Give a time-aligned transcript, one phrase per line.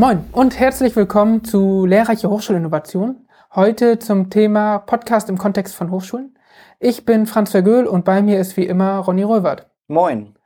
[0.00, 3.16] Moin und herzlich willkommen zu Lehrreiche Hochschulinnovation.
[3.54, 6.38] Heute zum Thema Podcast im Kontext von Hochschulen.
[6.78, 9.68] Ich bin Franz Vergöhl und bei mir ist wie immer Ronny Röwert.
[9.88, 10.36] Moin.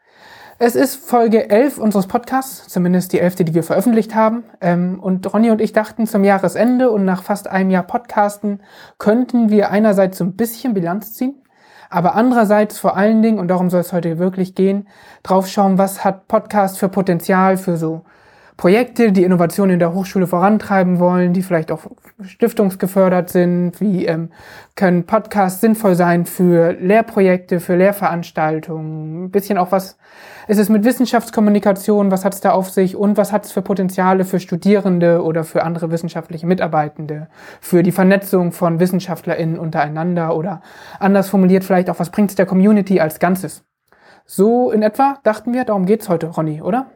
[0.58, 4.42] Es ist Folge 11 unseres Podcasts, zumindest die elfte, die wir veröffentlicht haben.
[4.60, 8.60] Ähm, und Ronny und ich dachten, zum Jahresende und nach fast einem Jahr Podcasten
[8.98, 11.44] könnten wir einerseits so ein bisschen Bilanz ziehen,
[11.90, 14.88] aber andererseits vor allen Dingen, und darum soll es heute wirklich gehen,
[15.22, 18.02] drauf schauen, was hat Podcast für Potenzial für so
[18.56, 21.80] Projekte, die Innovation in der Hochschule vorantreiben wollen, die vielleicht auch
[22.22, 24.30] stiftungsgefördert sind, wie ähm,
[24.76, 29.98] können Podcasts sinnvoll sein für Lehrprojekte, für Lehrveranstaltungen, ein bisschen auch was
[30.46, 33.62] ist es mit Wissenschaftskommunikation, was hat es da auf sich und was hat es für
[33.62, 37.28] Potenziale für Studierende oder für andere wissenschaftliche Mitarbeitende,
[37.60, 40.60] für die Vernetzung von WissenschaftlerInnen untereinander oder
[41.00, 43.64] anders formuliert vielleicht auch, was bringt es der Community als Ganzes.
[44.26, 46.86] So in etwa dachten wir, darum geht's heute, Ronny, oder?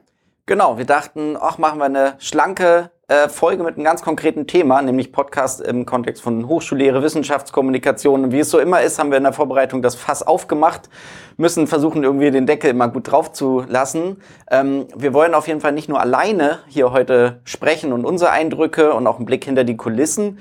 [0.48, 4.80] Genau, wir dachten, ach, machen wir eine schlanke äh, Folge mit einem ganz konkreten Thema,
[4.80, 8.24] nämlich Podcast im Kontext von Hochschullehre, Wissenschaftskommunikation.
[8.24, 10.88] Und wie es so immer ist, haben wir in der Vorbereitung das Fass aufgemacht,
[11.36, 14.22] müssen versuchen, irgendwie den Deckel immer gut drauf zu lassen.
[14.50, 18.94] Ähm, wir wollen auf jeden Fall nicht nur alleine hier heute sprechen und unsere Eindrücke
[18.94, 20.38] und auch einen Blick hinter die Kulissen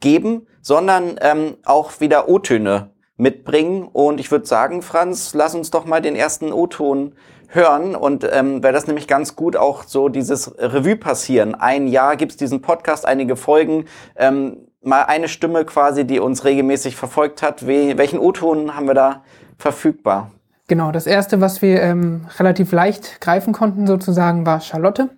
[0.00, 3.86] geben, sondern ähm, auch wieder O-Töne mitbringen.
[3.92, 7.12] Und ich würde sagen, Franz, lass uns doch mal den ersten O-Ton
[7.54, 11.54] hören und ähm, weil das nämlich ganz gut auch so dieses Revue passieren.
[11.54, 13.84] Ein Jahr gibt's diesen Podcast, einige Folgen,
[14.16, 17.66] ähm, mal eine Stimme quasi, die uns regelmäßig verfolgt hat.
[17.66, 19.22] We welchen O-Ton haben wir da
[19.58, 20.30] verfügbar?
[20.68, 25.10] Genau, das erste, was wir ähm, relativ leicht greifen konnten sozusagen, war Charlotte.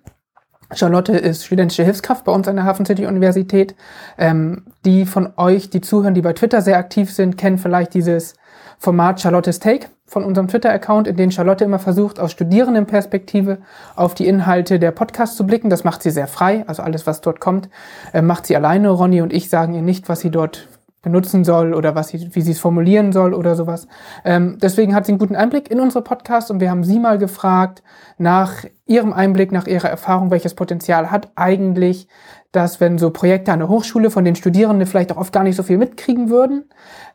[0.73, 3.75] Charlotte ist studentische Hilfskraft bei uns an der Hafen City Universität.
[4.17, 8.33] Ähm, die von euch, die zuhören, die bei Twitter sehr aktiv sind, kennen vielleicht dieses
[8.77, 13.59] Format Charlottes Take von unserem Twitter-Account, in dem Charlotte immer versucht, aus Studierendenperspektive
[13.95, 15.69] auf die Inhalte der Podcasts zu blicken.
[15.69, 16.63] Das macht sie sehr frei.
[16.67, 17.69] Also alles, was dort kommt,
[18.13, 18.89] äh, macht sie alleine.
[18.89, 20.67] Ronny und ich sagen ihr nicht, was sie dort
[21.01, 23.87] benutzen soll oder was sie, wie sie es formulieren soll oder sowas.
[24.23, 27.19] Ähm, deswegen hat sie einen guten Einblick in unsere Podcasts und wir haben sie mal
[27.19, 27.83] gefragt
[28.17, 32.07] nach ihrem Einblick, nach ihrer Erfahrung, welches Potenzial hat eigentlich
[32.55, 35.55] dass wenn so Projekte an der Hochschule von den Studierenden vielleicht auch oft gar nicht
[35.55, 36.65] so viel mitkriegen würden,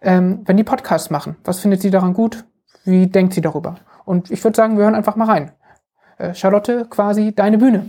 [0.03, 1.37] ähm, wenn die Podcasts machen.
[1.45, 2.45] Was findet sie daran gut?
[2.85, 3.77] Wie denkt sie darüber?
[4.05, 5.53] Und ich würde sagen, wir hören einfach mal rein.
[6.19, 7.87] Äh, Charlotte, quasi deine Bühne.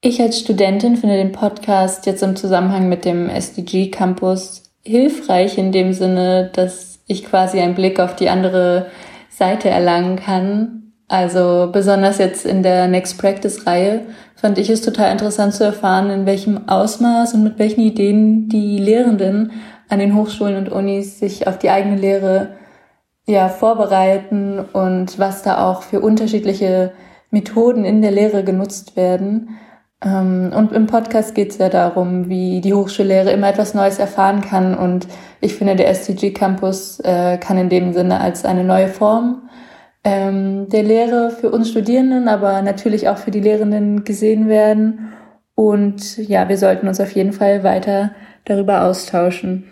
[0.00, 5.72] Ich als Studentin finde den Podcast jetzt im Zusammenhang mit dem SDG Campus hilfreich in
[5.72, 8.86] dem Sinne, dass ich quasi einen Blick auf die andere
[9.28, 10.92] Seite erlangen kann.
[11.08, 14.02] Also besonders jetzt in der Next Practice Reihe
[14.34, 18.78] fand ich es total interessant zu erfahren, in welchem Ausmaß und mit welchen Ideen die
[18.78, 19.52] Lehrenden
[19.88, 22.50] an den Hochschulen und Unis sich auf die eigene Lehre
[23.28, 26.92] ja, vorbereiten und was da auch für unterschiedliche
[27.30, 29.58] Methoden in der Lehre genutzt werden.
[30.02, 34.40] Ähm, und im Podcast geht es ja darum, wie die Hochschullehre immer etwas Neues erfahren
[34.40, 34.74] kann.
[34.74, 35.08] Und
[35.42, 39.42] ich finde, der STG Campus äh, kann in dem Sinne als eine neue Form
[40.04, 45.12] ähm, der Lehre für uns Studierenden, aber natürlich auch für die Lehrenden gesehen werden.
[45.54, 48.12] Und ja, wir sollten uns auf jeden Fall weiter
[48.46, 49.64] darüber austauschen.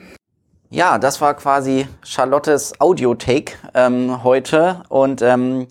[0.69, 4.83] Ja, das war quasi Charlottes Audio-Take ähm, heute.
[4.89, 5.69] Und ähm,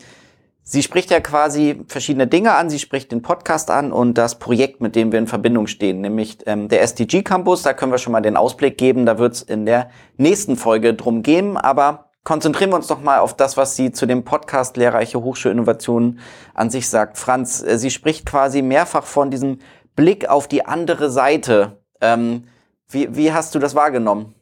[0.64, 2.70] sie spricht ja quasi verschiedene Dinge an.
[2.70, 6.38] Sie spricht den Podcast an und das Projekt, mit dem wir in Verbindung stehen, nämlich
[6.46, 7.62] ähm, der SDG Campus.
[7.62, 9.06] Da können wir schon mal den Ausblick geben.
[9.06, 11.58] Da wird es in der nächsten Folge drum gehen.
[11.58, 16.20] Aber konzentrieren wir uns doch mal auf das, was sie zu dem Podcast Lehrreiche Hochschulinnovationen
[16.54, 17.18] an sich sagt.
[17.18, 19.60] Franz, äh, sie spricht quasi mehrfach von diesem
[19.98, 21.80] Blick auf die andere Seite.
[22.00, 22.46] Ähm,
[22.88, 24.36] wie, wie hast du das wahrgenommen?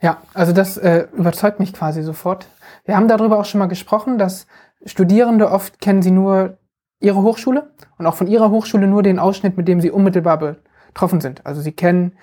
[0.00, 2.48] Ja, also das äh, überzeugt mich quasi sofort.
[2.84, 4.46] Wir haben darüber auch schon mal gesprochen, dass
[4.84, 6.58] Studierende oft kennen sie nur
[7.00, 11.20] ihre Hochschule und auch von ihrer Hochschule nur den Ausschnitt, mit dem sie unmittelbar betroffen
[11.20, 11.46] sind.
[11.46, 12.16] Also sie kennen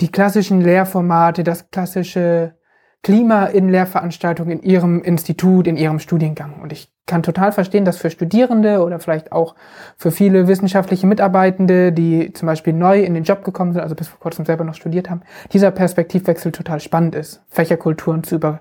[0.00, 2.56] die klassischen Lehrformate, das klassische
[3.02, 6.60] Klima in Lehrveranstaltungen in ihrem Institut, in ihrem Studiengang.
[6.60, 9.56] Und ich kann total verstehen, dass für Studierende oder vielleicht auch
[9.96, 14.06] für viele wissenschaftliche Mitarbeitende, die zum Beispiel neu in den Job gekommen sind, also bis
[14.06, 15.22] vor kurzem selber noch studiert haben,
[15.52, 17.42] dieser Perspektivwechsel total spannend ist.
[17.48, 18.60] Fächerkulturen zu über,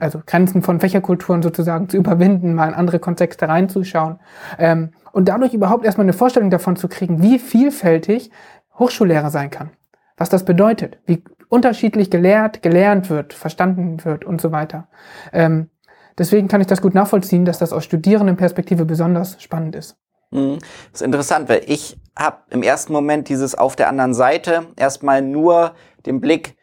[0.00, 4.18] also Grenzen von Fächerkulturen sozusagen zu überwinden, mal in andere Kontexte reinzuschauen.
[4.58, 8.30] Ähm, und dadurch überhaupt erstmal eine Vorstellung davon zu kriegen, wie vielfältig
[8.78, 9.70] Hochschullehrer sein kann.
[10.16, 14.88] Was das bedeutet, wie unterschiedlich gelehrt, gelernt wird, verstanden wird und so weiter.
[15.32, 15.70] Ähm,
[16.18, 19.96] deswegen kann ich das gut nachvollziehen, dass das aus Studierendenperspektive besonders spannend ist.
[20.30, 20.58] Mhm.
[20.92, 25.22] Das ist interessant, weil ich habe im ersten Moment dieses auf der anderen Seite erstmal
[25.22, 25.72] nur
[26.04, 26.58] den Blick,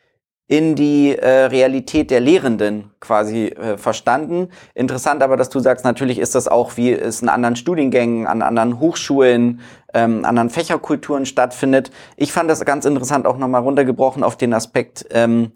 [0.48, 4.50] in die äh, Realität der Lehrenden quasi äh, verstanden.
[4.76, 8.44] Interessant aber, dass du sagst, natürlich ist das auch, wie es in anderen Studiengängen, an
[8.44, 9.62] anderen Hochschulen,
[9.94, 11.90] ähm, anderen Fächerkulturen stattfindet.
[12.16, 15.52] Ich fand das ganz interessant, auch nochmal runtergebrochen auf den Aspekt, ähm,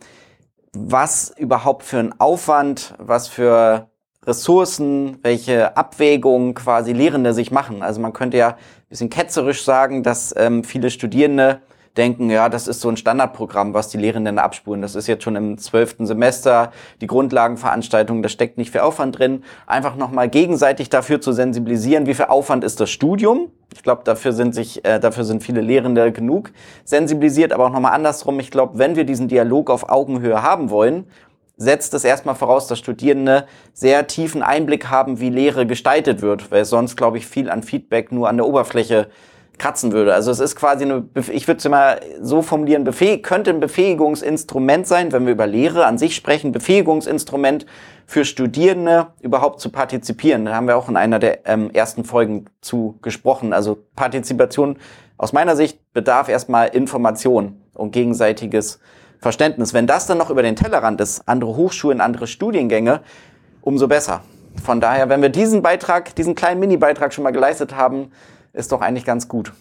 [0.74, 3.89] was überhaupt für ein Aufwand, was für
[4.26, 7.82] Ressourcen, welche Abwägungen quasi Lehrende sich machen.
[7.82, 8.56] Also man könnte ja ein
[8.90, 11.62] bisschen ketzerisch sagen, dass ähm, viele Studierende
[11.98, 14.82] denken, ja, das ist so ein Standardprogramm, was die Lehrenden abspulen.
[14.82, 16.72] Das ist jetzt schon im zwölften Semester,
[17.02, 19.44] die Grundlagenveranstaltung, da steckt nicht viel Aufwand drin.
[19.68, 23.52] Einfach nochmal gegenseitig dafür zu sensibilisieren, wie viel Aufwand ist das Studium.
[23.74, 26.52] Ich glaube, dafür sind sich, äh, dafür sind viele Lehrende genug
[26.86, 28.40] sensibilisiert, aber auch nochmal andersrum.
[28.40, 31.06] Ich glaube, wenn wir diesen Dialog auf Augenhöhe haben wollen,
[31.60, 36.66] setzt es erstmal voraus, dass Studierende sehr tiefen Einblick haben, wie Lehre gestaltet wird, weil
[36.66, 39.10] sonst, glaube ich, viel an Feedback nur an der Oberfläche
[39.58, 40.14] kratzen würde.
[40.14, 42.90] Also es ist quasi eine, ich würde es immer so formulieren,
[43.22, 47.66] könnte ein Befähigungsinstrument sein, wenn wir über Lehre an sich sprechen, Befähigungsinstrument
[48.06, 50.46] für Studierende überhaupt zu partizipieren.
[50.46, 53.52] Da haben wir auch in einer der ähm, ersten Folgen zu gesprochen.
[53.52, 54.78] Also Partizipation
[55.18, 58.80] aus meiner Sicht bedarf erstmal Information und gegenseitiges
[59.20, 59.74] Verständnis.
[59.74, 63.02] Wenn das dann noch über den Tellerrand ist, andere Hochschulen, andere Studiengänge,
[63.62, 64.22] umso besser.
[64.64, 68.12] Von daher, wenn wir diesen Beitrag, diesen kleinen Mini-Beitrag schon mal geleistet haben,
[68.54, 69.54] ist doch eigentlich ganz gut.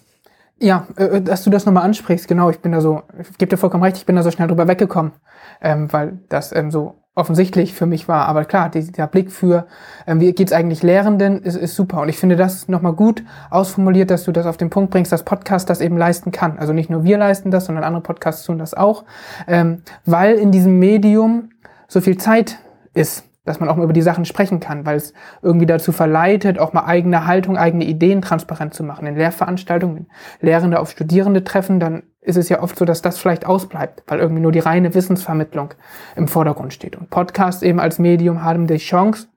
[0.61, 3.51] Ja, äh, äh, dass du das nochmal ansprichst, genau, ich bin da so, ich gebe
[3.51, 5.13] dir vollkommen recht, ich bin da so schnell drüber weggekommen,
[5.61, 8.27] ähm, weil das ähm, so offensichtlich für mich war.
[8.27, 9.67] Aber klar, dieser Blick für,
[10.07, 12.01] ähm, wie geht's eigentlich Lehrenden, ist, ist super.
[12.01, 15.25] Und ich finde das nochmal gut ausformuliert, dass du das auf den Punkt bringst, dass
[15.25, 16.59] Podcast das eben leisten kann.
[16.59, 19.05] Also nicht nur wir leisten das, sondern andere Podcasts tun das auch,
[19.47, 21.51] ähm, weil in diesem Medium
[21.89, 22.59] so viel Zeit
[22.95, 26.59] ist dass man auch mal über die Sachen sprechen kann, weil es irgendwie dazu verleitet,
[26.59, 29.07] auch mal eigene Haltung, eigene Ideen transparent zu machen.
[29.07, 30.07] In Lehrveranstaltungen,
[30.41, 34.03] wenn Lehrende auf Studierende treffen, dann ist es ja oft so, dass das vielleicht ausbleibt,
[34.07, 35.73] weil irgendwie nur die reine Wissensvermittlung
[36.15, 36.97] im Vordergrund steht.
[36.97, 39.29] Und Podcasts eben als Medium haben die Chance,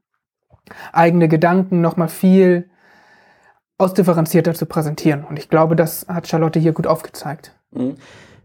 [0.92, 2.70] eigene Gedanken nochmal viel
[3.78, 5.24] ausdifferenzierter zu präsentieren.
[5.24, 7.56] Und ich glaube, das hat Charlotte hier gut aufgezeigt.
[7.72, 7.96] Mhm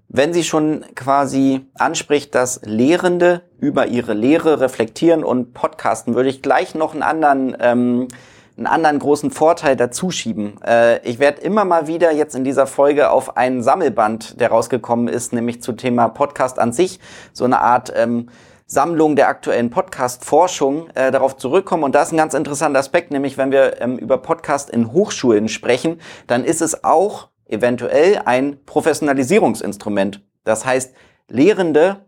[0.08, 6.42] wenn sie schon quasi anspricht, dass Lehrende über ihre Lehre reflektieren und podcasten, würde ich
[6.42, 8.08] gleich noch einen anderen, ähm,
[8.56, 10.62] einen anderen großen Vorteil dazu schieben.
[10.64, 15.08] Äh, ich werde immer mal wieder jetzt in dieser Folge auf einen Sammelband, der rausgekommen
[15.08, 17.00] ist, nämlich zu Thema Podcast an sich,
[17.32, 18.28] so eine Art ähm,
[18.68, 21.84] Sammlung der aktuellen Podcast-Forschung äh, darauf zurückkommen.
[21.84, 25.48] Und da ist ein ganz interessanter Aspekt, nämlich wenn wir ähm, über Podcast in Hochschulen
[25.48, 30.22] sprechen, dann ist es auch eventuell ein Professionalisierungsinstrument.
[30.44, 30.94] Das heißt,
[31.28, 32.04] Lehrende,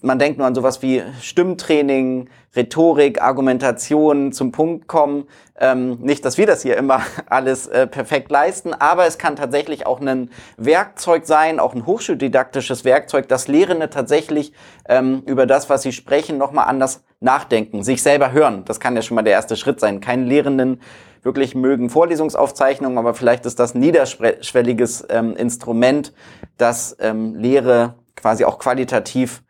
[0.00, 5.26] man denkt nur an sowas wie Stimmtraining, Rhetorik, Argumentation, zum Punkt kommen.
[5.58, 9.86] Ähm, nicht, dass wir das hier immer alles äh, perfekt leisten, aber es kann tatsächlich
[9.86, 14.52] auch ein Werkzeug sein, auch ein hochschuldidaktisches Werkzeug, das Lehrende tatsächlich
[14.88, 18.64] ähm, über das, was sie sprechen, nochmal anders nachdenken, sich selber hören.
[18.66, 20.00] Das kann ja schon mal der erste Schritt sein.
[20.00, 20.80] Keinen Lehrenden
[21.22, 26.12] wirklich mögen Vorlesungsaufzeichnungen, aber vielleicht ist das ein niederschwelliges ähm, Instrument,
[26.58, 29.42] das ähm, Lehre quasi auch qualitativ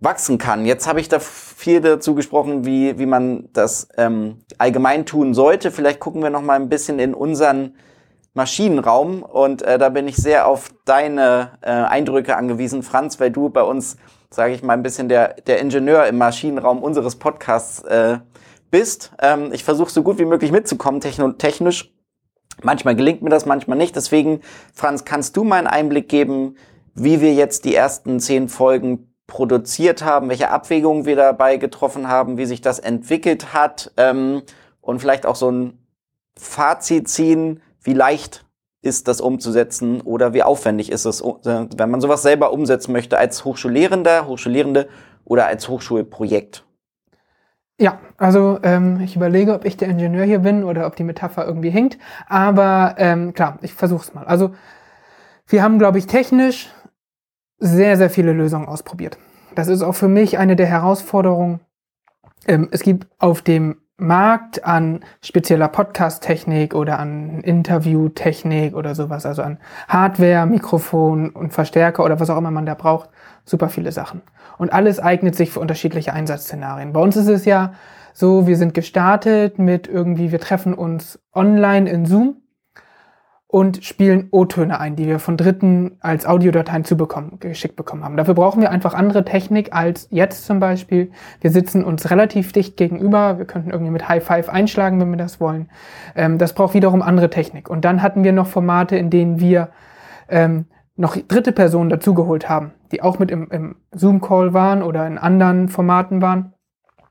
[0.00, 0.66] wachsen kann.
[0.66, 5.70] Jetzt habe ich da viel dazu gesprochen, wie, wie man das ähm, allgemein tun sollte.
[5.70, 7.74] Vielleicht gucken wir noch mal ein bisschen in unseren
[8.34, 13.50] Maschinenraum und äh, da bin ich sehr auf deine äh, Eindrücke angewiesen, Franz, weil du
[13.50, 13.96] bei uns,
[14.30, 18.18] sage ich mal, ein bisschen der, der Ingenieur im Maschinenraum unseres Podcasts äh,
[18.70, 19.12] bist.
[19.20, 21.92] Ähm, ich versuche so gut wie möglich mitzukommen, technisch.
[22.62, 23.96] Manchmal gelingt mir das, manchmal nicht.
[23.96, 24.40] Deswegen,
[24.74, 26.56] Franz, kannst du mal einen Einblick geben,
[26.94, 32.38] wie wir jetzt die ersten zehn Folgen produziert haben, welche Abwägungen wir dabei getroffen haben,
[32.38, 34.42] wie sich das entwickelt hat ähm,
[34.80, 35.78] und vielleicht auch so ein
[36.36, 38.44] Fazit ziehen, wie leicht
[38.80, 43.18] ist das umzusetzen oder wie aufwendig ist es, äh, wenn man sowas selber umsetzen möchte
[43.18, 44.88] als Hochschullehrender, Hochschullehrende
[45.24, 46.64] oder als Hochschulprojekt.
[47.80, 51.46] Ja, also ähm, ich überlege, ob ich der Ingenieur hier bin oder ob die Metapher
[51.46, 51.98] irgendwie hinkt.
[52.26, 54.24] Aber ähm, klar, ich versuch's mal.
[54.24, 54.52] Also
[55.46, 56.70] wir haben, glaube ich, technisch
[57.58, 59.16] sehr, sehr viele Lösungen ausprobiert.
[59.54, 61.60] Das ist auch für mich eine der Herausforderungen.
[62.46, 69.42] Ähm, es gibt auf dem Markt an spezieller Podcast-Technik oder an Interview-Technik oder sowas, also
[69.42, 73.10] an Hardware, Mikrofon und Verstärker oder was auch immer man da braucht,
[73.44, 74.22] super viele Sachen.
[74.56, 76.92] Und alles eignet sich für unterschiedliche Einsatzszenarien.
[76.92, 77.74] Bei uns ist es ja
[78.14, 82.36] so, wir sind gestartet mit irgendwie, wir treffen uns online in Zoom
[83.50, 88.18] und spielen O-Töne ein, die wir von Dritten als Audiodateien zubekommen, geschickt bekommen haben.
[88.18, 91.10] Dafür brauchen wir einfach andere Technik als jetzt zum Beispiel.
[91.40, 93.38] Wir sitzen uns relativ dicht gegenüber.
[93.38, 95.70] Wir könnten irgendwie mit High Five einschlagen, wenn wir das wollen.
[96.14, 97.70] Ähm, das braucht wiederum andere Technik.
[97.70, 99.70] Und dann hatten wir noch Formate, in denen wir
[100.28, 105.16] ähm, noch dritte Personen dazugeholt haben, die auch mit im, im Zoom-Call waren oder in
[105.16, 106.52] anderen Formaten waren.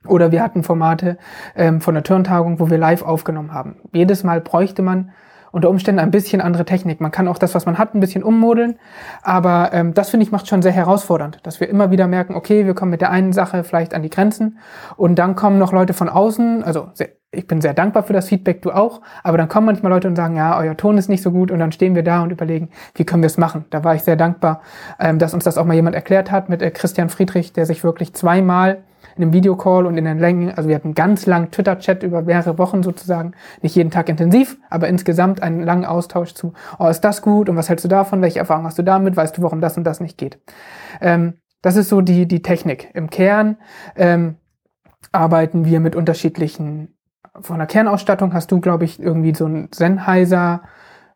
[0.05, 1.17] Oder wir hatten Formate
[1.55, 3.77] ähm, von der Turntagung, wo wir live aufgenommen haben.
[3.91, 5.09] Jedes Mal bräuchte man
[5.57, 7.01] unter Umständen ein bisschen andere Technik.
[7.01, 8.77] Man kann auch das, was man hat, ein bisschen ummodeln.
[9.23, 12.67] Aber ähm, das finde ich macht schon sehr herausfordernd, dass wir immer wieder merken, okay,
[12.67, 14.59] wir kommen mit der einen Sache vielleicht an die Grenzen
[14.97, 16.63] und dann kommen noch Leute von außen.
[16.63, 19.01] Also sehr, ich bin sehr dankbar für das Feedback, du auch.
[19.23, 21.57] Aber dann kommen manchmal Leute und sagen, ja, euer Ton ist nicht so gut und
[21.57, 23.65] dann stehen wir da und überlegen, wie können wir es machen.
[23.71, 24.61] Da war ich sehr dankbar,
[24.99, 27.83] ähm, dass uns das auch mal jemand erklärt hat mit äh, Christian Friedrich, der sich
[27.83, 28.83] wirklich zweimal
[29.15, 32.57] in einem Videocall und in den Längen, also wir hatten ganz lang Twitter-Chat über mehrere
[32.57, 37.21] Wochen sozusagen, nicht jeden Tag intensiv, aber insgesamt einen langen Austausch zu, oh, ist das
[37.21, 39.77] gut und was hältst du davon, welche Erfahrung hast du damit, weißt du, warum das
[39.77, 40.39] und das nicht geht.
[41.01, 42.91] Ähm, das ist so die, die Technik.
[42.93, 43.57] Im Kern
[43.95, 44.35] ähm,
[45.11, 46.95] arbeiten wir mit unterschiedlichen,
[47.39, 50.61] von der Kernausstattung hast du, glaube ich, irgendwie so ein Sennheiser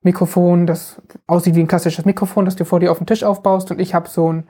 [0.03, 3.71] Mikrofon, das aussieht wie ein klassisches Mikrofon, das du vor dir auf dem Tisch aufbaust.
[3.71, 4.47] Und ich habe so ein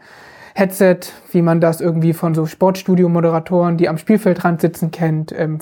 [0.54, 1.00] Headset,
[1.32, 5.32] wie man das irgendwie von so Sportstudio-Moderatoren, die am Spielfeldrand sitzen, kennt.
[5.38, 5.60] Ähm,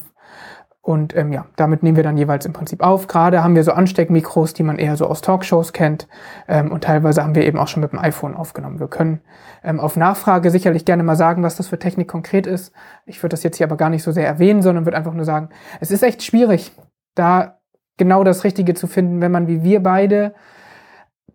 [0.81, 3.07] und ähm, ja, damit nehmen wir dann jeweils im Prinzip auf.
[3.07, 6.07] Gerade haben wir so Ansteckmikros, die man eher so aus Talkshows kennt.
[6.47, 8.79] Ähm, und teilweise haben wir eben auch schon mit dem iPhone aufgenommen.
[8.79, 9.21] Wir können
[9.63, 12.73] ähm, auf Nachfrage sicherlich gerne mal sagen, was das für Technik konkret ist.
[13.05, 15.25] Ich würde das jetzt hier aber gar nicht so sehr erwähnen, sondern würde einfach nur
[15.25, 16.71] sagen, es ist echt schwierig,
[17.13, 17.59] da
[17.97, 20.33] genau das Richtige zu finden, wenn man wie wir beide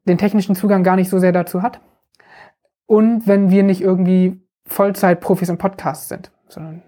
[0.08, 1.80] den technischen Zugang gar nicht so sehr dazu hat
[2.86, 6.30] und wenn wir nicht irgendwie Vollzeit-Profis im Podcast sind.
[6.48, 6.82] Sondern,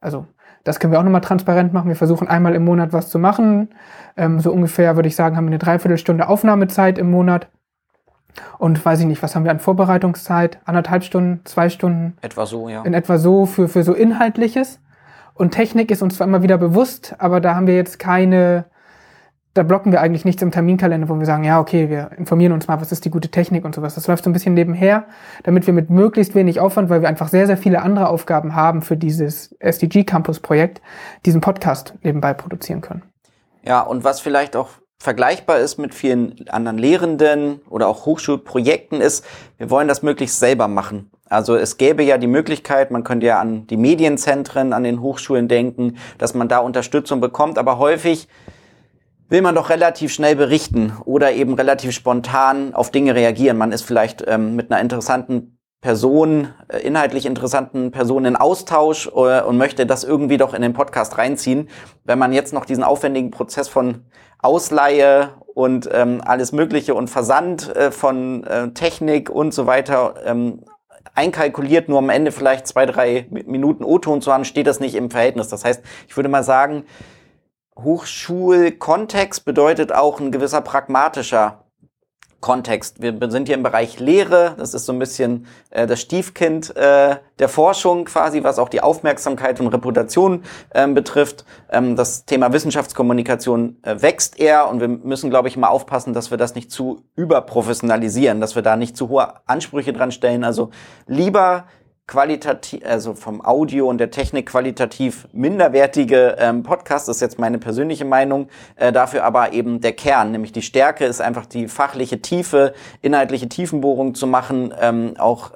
[0.00, 0.26] also,
[0.64, 1.88] das können wir auch nochmal transparent machen.
[1.88, 3.68] Wir versuchen einmal im Monat was zu machen.
[4.16, 7.48] Ähm, so ungefähr, würde ich sagen, haben wir eine Dreiviertelstunde Aufnahmezeit im Monat.
[8.58, 10.58] Und weiß ich nicht, was haben wir an Vorbereitungszeit?
[10.64, 12.16] Anderthalb Stunden, zwei Stunden?
[12.20, 12.82] Etwa so, ja.
[12.82, 14.80] In etwa so für, für so Inhaltliches.
[15.34, 18.66] Und Technik ist uns zwar immer wieder bewusst, aber da haben wir jetzt keine
[19.54, 22.66] da blocken wir eigentlich nichts im Terminkalender, wo wir sagen, ja, okay, wir informieren uns
[22.66, 23.94] mal, was ist die gute Technik und sowas.
[23.94, 25.04] Das läuft so ein bisschen nebenher,
[25.44, 28.82] damit wir mit möglichst wenig Aufwand, weil wir einfach sehr, sehr viele andere Aufgaben haben
[28.82, 30.82] für dieses SDG Campus Projekt,
[31.24, 33.02] diesen Podcast nebenbei produzieren können.
[33.62, 39.24] Ja, und was vielleicht auch vergleichbar ist mit vielen anderen Lehrenden oder auch Hochschulprojekten ist,
[39.58, 41.10] wir wollen das möglichst selber machen.
[41.28, 45.46] Also es gäbe ja die Möglichkeit, man könnte ja an die Medienzentren, an den Hochschulen
[45.46, 48.28] denken, dass man da Unterstützung bekommt, aber häufig
[49.34, 53.58] will man doch relativ schnell berichten oder eben relativ spontan auf Dinge reagieren.
[53.58, 59.42] Man ist vielleicht ähm, mit einer interessanten Person, äh, inhaltlich interessanten Person in Austausch äh,
[59.42, 61.68] und möchte das irgendwie doch in den Podcast reinziehen.
[62.04, 64.04] Wenn man jetzt noch diesen aufwendigen Prozess von
[64.38, 70.60] Ausleihe und ähm, alles Mögliche und Versand äh, von äh, Technik und so weiter ähm,
[71.16, 75.10] einkalkuliert, nur am Ende vielleicht zwei, drei Minuten O-Ton zu haben, steht das nicht im
[75.10, 75.48] Verhältnis.
[75.48, 76.84] Das heißt, ich würde mal sagen,
[77.78, 81.64] Hochschulkontext bedeutet auch ein gewisser pragmatischer
[82.44, 83.00] Kontext.
[83.00, 87.16] Wir sind hier im Bereich Lehre, das ist so ein bisschen äh, das Stiefkind äh,
[87.38, 90.42] der Forschung quasi, was auch die Aufmerksamkeit und Reputation
[90.74, 91.46] ähm, betrifft.
[91.70, 96.30] Ähm, das Thema Wissenschaftskommunikation äh, wächst eher und wir müssen, glaube ich, mal aufpassen, dass
[96.30, 100.44] wir das nicht zu überprofessionalisieren, dass wir da nicht zu hohe Ansprüche dran stellen.
[100.44, 100.68] Also
[101.06, 101.64] lieber
[102.06, 107.58] qualitativ, also vom Audio und der Technik qualitativ minderwertige ähm, Podcast, das ist jetzt meine
[107.58, 112.20] persönliche Meinung, äh, dafür aber eben der Kern, nämlich die Stärke ist einfach die fachliche
[112.20, 115.52] Tiefe, inhaltliche Tiefenbohrung zu machen, ähm, auch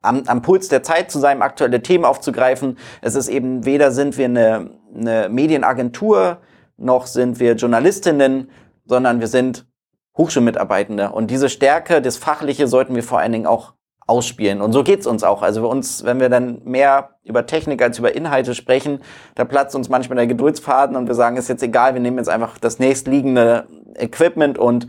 [0.00, 2.78] am, am Puls der Zeit zu sein, aktuelle Themen aufzugreifen.
[3.02, 6.38] Es ist eben weder sind wir eine, eine Medienagentur,
[6.76, 8.50] noch sind wir Journalistinnen,
[8.84, 9.66] sondern wir sind
[10.16, 11.10] Hochschulmitarbeitende.
[11.10, 13.74] Und diese Stärke, das Fachliche sollten wir vor allen Dingen auch
[14.12, 14.60] ausspielen.
[14.60, 15.40] Und so geht's uns auch.
[15.40, 19.00] Also uns, wenn wir dann mehr über Technik als über Inhalte sprechen,
[19.34, 22.28] da platzt uns manchmal der Geduldsfaden und wir sagen, ist jetzt egal, wir nehmen jetzt
[22.28, 23.66] einfach das nächstliegende
[23.96, 24.86] Equipment und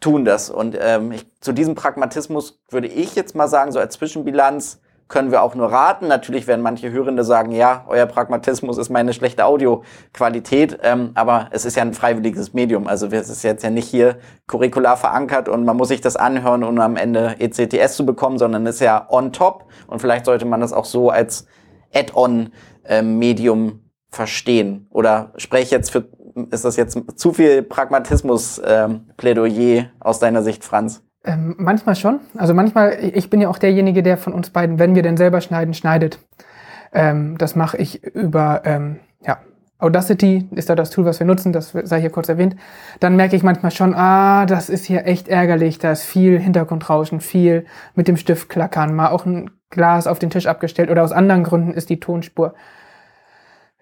[0.00, 0.50] tun das.
[0.50, 5.30] Und ähm, ich, zu diesem Pragmatismus würde ich jetzt mal sagen, so als Zwischenbilanz, können
[5.30, 6.08] wir auch nur raten.
[6.08, 11.64] Natürlich werden manche Hörende sagen, ja, euer Pragmatismus ist meine schlechte Audioqualität, ähm, aber es
[11.64, 12.86] ist ja ein freiwilliges Medium.
[12.86, 16.64] Also es ist jetzt ja nicht hier curricular verankert und man muss sich das anhören,
[16.64, 20.46] um am Ende ECTS zu bekommen, sondern es ist ja on top und vielleicht sollte
[20.46, 21.46] man das auch so als
[21.92, 23.80] Add-on-Medium ähm,
[24.10, 24.88] verstehen.
[24.90, 26.08] Oder spreche jetzt für,
[26.50, 31.03] ist das jetzt zu viel Pragmatismus-Plädoyer ähm, aus deiner Sicht, Franz?
[31.24, 32.20] Ähm, manchmal schon.
[32.36, 35.40] Also manchmal, ich bin ja auch derjenige, der von uns beiden, wenn wir denn selber
[35.40, 36.18] schneiden, schneidet.
[36.92, 39.38] Ähm, das mache ich über ähm, ja,
[39.78, 42.56] Audacity, ist da das Tool, was wir nutzen, das sei hier kurz erwähnt.
[43.00, 47.20] Dann merke ich manchmal schon, ah, das ist hier echt ärgerlich, da ist viel Hintergrundrauschen,
[47.20, 47.64] viel
[47.94, 51.42] mit dem Stift klackern, mal auch ein Glas auf den Tisch abgestellt oder aus anderen
[51.42, 52.54] Gründen ist die Tonspur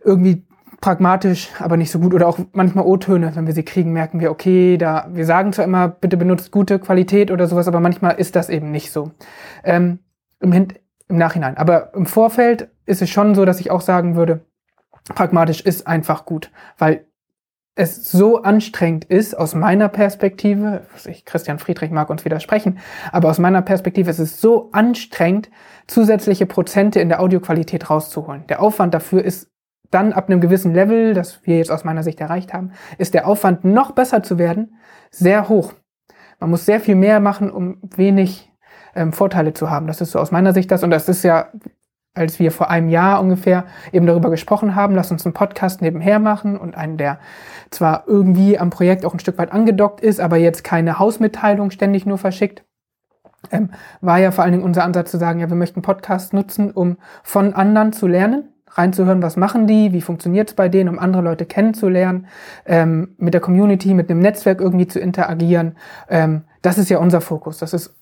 [0.05, 0.47] irgendwie
[0.83, 2.12] pragmatisch, aber nicht so gut.
[2.12, 5.65] Oder auch manchmal O-Töne, wenn wir sie kriegen, merken wir, okay, da, wir sagen zwar
[5.65, 9.12] immer, bitte benutzt gute Qualität oder sowas, aber manchmal ist das eben nicht so.
[9.65, 10.01] Ähm,
[10.41, 10.69] im, Hin
[11.09, 11.57] Im Nachhinein.
[11.57, 14.45] Aber im Vorfeld ist es schon so, dass ich auch sagen würde,
[15.15, 17.07] pragmatisch ist einfach gut, weil
[17.75, 22.79] es so anstrengend ist, aus meiner Perspektive, ich, Christian Friedrich mag uns widersprechen,
[23.12, 25.49] aber aus meiner Perspektive ist es so anstrengend,
[25.87, 28.47] zusätzliche Prozente in der Audioqualität rauszuholen.
[28.49, 29.52] Der Aufwand dafür ist
[29.93, 33.27] dann ab einem gewissen Level, das wir jetzt aus meiner Sicht erreicht haben, ist der
[33.27, 34.77] Aufwand noch besser zu werden
[35.13, 35.75] sehr hoch.
[36.41, 38.51] Man muss sehr viel mehr machen, um wenig
[38.97, 39.87] ähm, Vorteile zu haben.
[39.87, 40.83] Das ist so aus meiner Sicht das.
[40.83, 41.49] Und das ist ja,
[42.15, 46.19] als wir vor einem Jahr ungefähr eben darüber gesprochen haben, lass uns einen Podcast nebenher
[46.19, 47.21] machen und einen, der
[47.71, 52.07] zwar irgendwie am Projekt auch ein Stück weit angedockt ist, aber jetzt keine Hausmitteilung ständig
[52.07, 52.65] nur verschickt.
[53.51, 53.71] Ähm,
[54.01, 56.97] war ja vor allen Dingen unser Ansatz zu sagen, ja, wir möchten Podcasts nutzen, um
[57.23, 61.23] von anderen zu lernen reinzuhören, was machen die, wie funktioniert es bei denen, um andere
[61.23, 62.26] Leute kennenzulernen,
[62.67, 65.76] ähm, mit der Community, mit einem Netzwerk irgendwie zu interagieren.
[66.09, 67.59] Ähm, das ist ja unser Fokus.
[67.59, 67.95] Das ist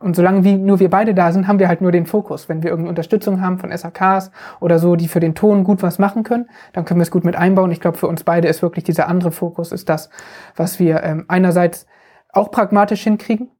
[0.00, 2.48] und solange wie nur wir beide da sind, haben wir halt nur den Fokus.
[2.48, 5.98] Wenn wir irgendeine Unterstützung haben von SAKs oder so, die für den Ton gut was
[5.98, 7.72] machen können, dann können wir es gut mit einbauen.
[7.72, 10.10] Ich glaube, für uns beide ist wirklich dieser andere Fokus, ist das,
[10.54, 11.86] was wir ähm, einerseits
[12.32, 13.50] auch pragmatisch hinkriegen,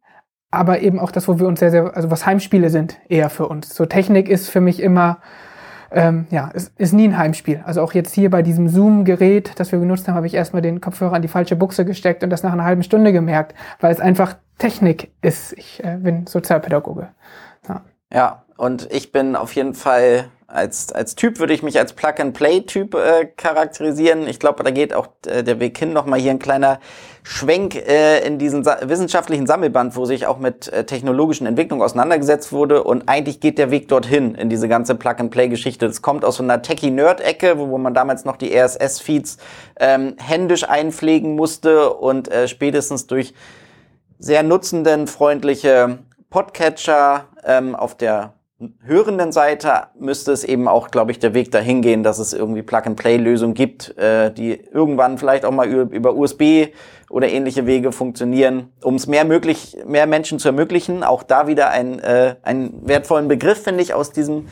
[0.50, 3.48] aber eben auch das, wo wir uns sehr, sehr, also was Heimspiele sind, eher für
[3.48, 3.74] uns.
[3.74, 5.18] So Technik ist für mich immer
[5.90, 7.62] ähm, ja, es ist nie ein Heimspiel.
[7.64, 10.80] Also auch jetzt hier bei diesem Zoom-Gerät, das wir genutzt haben, habe ich erstmal den
[10.80, 14.00] Kopfhörer an die falsche Buchse gesteckt und das nach einer halben Stunde gemerkt, weil es
[14.00, 15.52] einfach Technik ist.
[15.54, 17.08] Ich äh, bin Sozialpädagoge.
[17.68, 17.82] Ja.
[18.12, 22.94] ja, und ich bin auf jeden Fall als, als Typ würde ich mich als Plug-and-Play-Typ
[22.94, 24.26] äh, charakterisieren.
[24.26, 25.92] Ich glaube, da geht auch äh, der Weg hin.
[25.92, 26.80] Nochmal hier ein kleiner
[27.22, 32.50] Schwenk äh, in diesen Sa wissenschaftlichen Sammelband, wo sich auch mit äh, technologischen Entwicklungen auseinandergesetzt
[32.50, 32.82] wurde.
[32.82, 35.86] Und eigentlich geht der Weg dorthin, in diese ganze Plug-and-Play-Geschichte.
[35.86, 39.36] Das kommt aus so einer Techie-Nerd-Ecke, wo, wo man damals noch die RSS-Feeds
[39.78, 43.34] ähm, händisch einpflegen musste und äh, spätestens durch
[44.18, 45.98] sehr nutzendenfreundliche
[46.30, 48.32] Podcatcher ähm, auf der
[48.82, 52.62] hörenden Seite müsste es eben auch, glaube ich, der Weg dahin gehen, dass es irgendwie
[52.62, 56.68] Plug-and-Play-Lösungen gibt, äh, die irgendwann vielleicht auch mal über, USB
[57.08, 61.04] oder ähnliche Wege funktionieren, um es mehr möglich, mehr Menschen zu ermöglichen.
[61.04, 64.48] Auch da wieder ein, äh, einen wertvollen Begriff, finde ich, aus diesem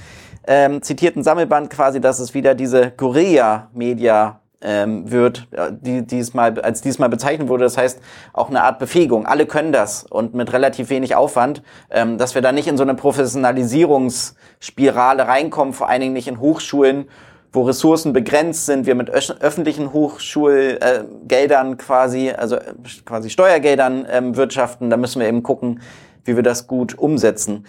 [0.47, 6.83] ähm, zitierten Sammelband quasi, dass es wieder diese Guerilla-Media ähm, wird, äh, die diesmal als
[6.83, 7.65] diesmal bezeichnet wurde.
[7.65, 8.01] Das heißt
[8.33, 9.25] auch eine Art Befähigung.
[9.25, 12.83] Alle können das und mit relativ wenig Aufwand, ähm, dass wir da nicht in so
[12.83, 17.09] eine Professionalisierungsspirale reinkommen, vor allen Dingen nicht in Hochschulen,
[17.53, 22.75] wo Ressourcen begrenzt sind, wir mit öffentlichen Hochschulgeldern äh, quasi, also äh,
[23.05, 24.91] quasi Steuergeldern ähm, wirtschaften.
[24.91, 25.81] Da müssen wir eben gucken,
[26.25, 27.69] wie wir das gut umsetzen.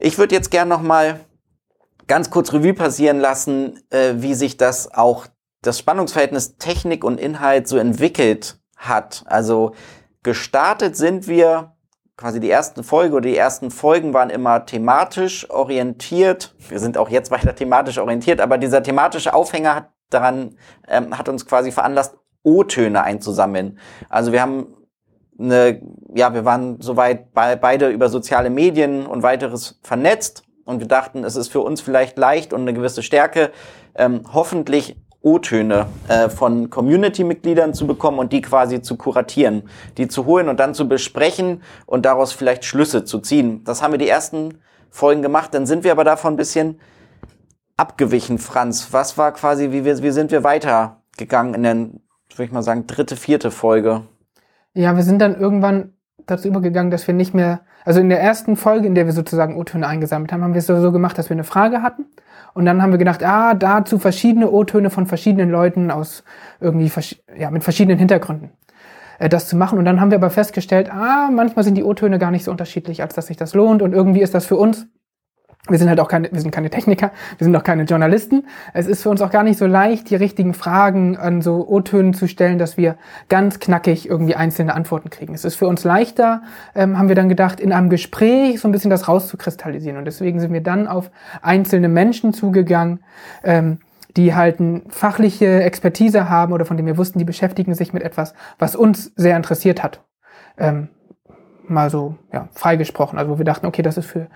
[0.00, 1.20] Ich würde jetzt gern noch mal
[2.08, 5.28] ganz kurz Revue passieren lassen, äh, wie sich das auch
[5.66, 9.24] das Spannungsverhältnis Technik und Inhalt so entwickelt hat.
[9.26, 9.72] Also
[10.22, 11.72] gestartet sind wir,
[12.16, 16.54] quasi die ersten Folge oder die ersten Folgen waren immer thematisch orientiert.
[16.68, 21.28] Wir sind auch jetzt weiter thematisch orientiert, aber dieser thematische Aufhänger hat daran, ähm, hat
[21.28, 23.78] uns quasi veranlasst, O-Töne einzusammeln.
[24.10, 24.76] Also wir haben
[25.38, 25.80] eine,
[26.14, 31.24] ja, wir waren soweit bei, beide über soziale Medien und weiteres vernetzt und wir dachten,
[31.24, 33.50] es ist für uns vielleicht leicht und eine gewisse Stärke,
[33.96, 40.26] ähm, hoffentlich O-Töne äh, von Community-Mitgliedern zu bekommen und die quasi zu kuratieren, die zu
[40.26, 43.64] holen und dann zu besprechen und daraus vielleicht Schlüsse zu ziehen.
[43.64, 44.58] Das haben wir die ersten
[44.90, 45.54] Folgen gemacht.
[45.54, 46.78] Dann sind wir aber davon ein bisschen
[47.76, 48.92] abgewichen, Franz.
[48.92, 52.86] Was war quasi, wie, wir, wie sind wir weitergegangen in der, würde ich mal sagen,
[52.86, 54.02] dritte, vierte Folge?
[54.74, 55.94] Ja, wir sind dann irgendwann
[56.26, 59.56] dazu übergegangen, dass wir nicht mehr, also in der ersten Folge, in der wir sozusagen
[59.56, 62.06] O-Töne eingesammelt haben, haben wir es so gemacht, dass wir eine Frage hatten
[62.54, 66.24] und dann haben wir gedacht, ah, dazu verschiedene O-Töne von verschiedenen Leuten aus
[66.60, 66.90] irgendwie,
[67.36, 68.50] ja, mit verschiedenen Hintergründen
[69.18, 69.78] äh, das zu machen.
[69.78, 73.02] Und dann haben wir aber festgestellt, ah, manchmal sind die O-Töne gar nicht so unterschiedlich,
[73.02, 73.82] als dass sich das lohnt.
[73.82, 74.86] Und irgendwie ist das für uns
[75.68, 78.46] wir sind halt auch keine, wir sind keine Techniker, wir sind auch keine Journalisten.
[78.74, 82.12] Es ist für uns auch gar nicht so leicht, die richtigen Fragen an so O-Tönen
[82.12, 82.96] zu stellen, dass wir
[83.30, 85.32] ganz knackig irgendwie einzelne Antworten kriegen.
[85.32, 86.42] Es ist für uns leichter,
[86.74, 89.96] ähm, haben wir dann gedacht, in einem Gespräch so ein bisschen das rauszukristallisieren.
[89.96, 93.00] Und deswegen sind wir dann auf einzelne Menschen zugegangen,
[93.42, 93.78] ähm,
[94.18, 98.02] die halt eine fachliche Expertise haben oder von denen wir wussten, die beschäftigen sich mit
[98.02, 100.02] etwas, was uns sehr interessiert hat.
[100.58, 100.88] Ähm,
[101.68, 103.18] mal so ja, freigesprochen.
[103.18, 104.28] Also wo wir dachten, okay, das ist für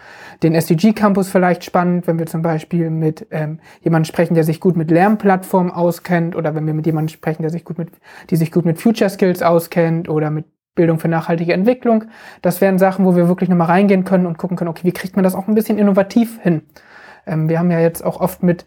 [0.42, 4.76] den SDG-Campus vielleicht spannend, wenn wir zum Beispiel mit ähm, jemandem sprechen, der sich gut
[4.76, 7.90] mit Lernplattformen auskennt, oder wenn wir mit jemandem sprechen, der sich gut mit,
[8.30, 12.04] die sich gut mit Future Skills auskennt oder mit Bildung für nachhaltige Entwicklung.
[12.40, 15.16] Das wären Sachen, wo wir wirklich nochmal reingehen können und gucken können, okay, wie kriegt
[15.16, 16.62] man das auch ein bisschen innovativ hin?
[17.26, 18.64] Ähm, wir haben ja jetzt auch oft mit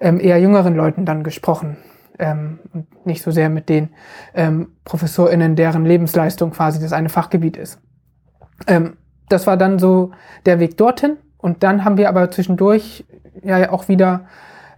[0.00, 1.76] ähm, eher jüngeren Leuten dann gesprochen.
[2.20, 2.58] ähm,
[3.04, 3.90] nicht so sehr mit den
[4.34, 7.80] ähm, ProfessorInnen, deren Lebensleistung quasi das eine Fachgebiet ist.
[8.66, 8.96] Ähm,
[9.28, 10.12] das war dann so
[10.46, 11.16] der Weg dorthin.
[11.38, 13.04] Und dann haben wir aber zwischendurch
[13.42, 14.26] ja auch wieder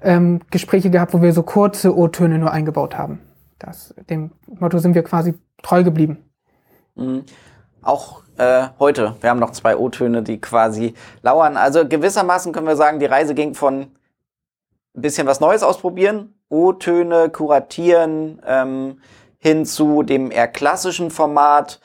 [0.03, 3.21] ähm, Gespräche gehabt, wo wir so kurze O-Töne nur eingebaut haben.
[3.59, 6.19] Das, dem Motto sind wir quasi treu geblieben.
[6.95, 7.25] Mhm.
[7.83, 11.57] Auch äh, heute, wir haben noch zwei O-Töne, die quasi lauern.
[11.57, 13.81] Also gewissermaßen können wir sagen, die Reise ging von
[14.95, 19.01] ein bisschen was Neues ausprobieren, O-Töne kuratieren, ähm,
[19.39, 21.81] hin zu dem eher klassischen Format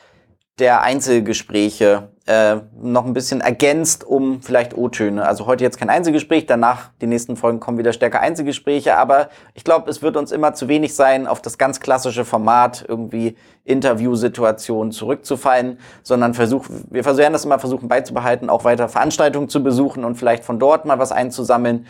[0.59, 5.25] der Einzelgespräche äh, noch ein bisschen ergänzt um vielleicht O-Töne.
[5.25, 9.63] Also heute jetzt kein Einzelgespräch, danach die nächsten Folgen kommen wieder stärker Einzelgespräche, aber ich
[9.63, 14.91] glaube, es wird uns immer zu wenig sein, auf das ganz klassische Format irgendwie Interviewsituationen
[14.91, 20.15] zurückzufallen, sondern versuch, wir versuchen das immer versuchen beizubehalten, auch weiter Veranstaltungen zu besuchen und
[20.15, 21.85] vielleicht von dort mal was einzusammeln.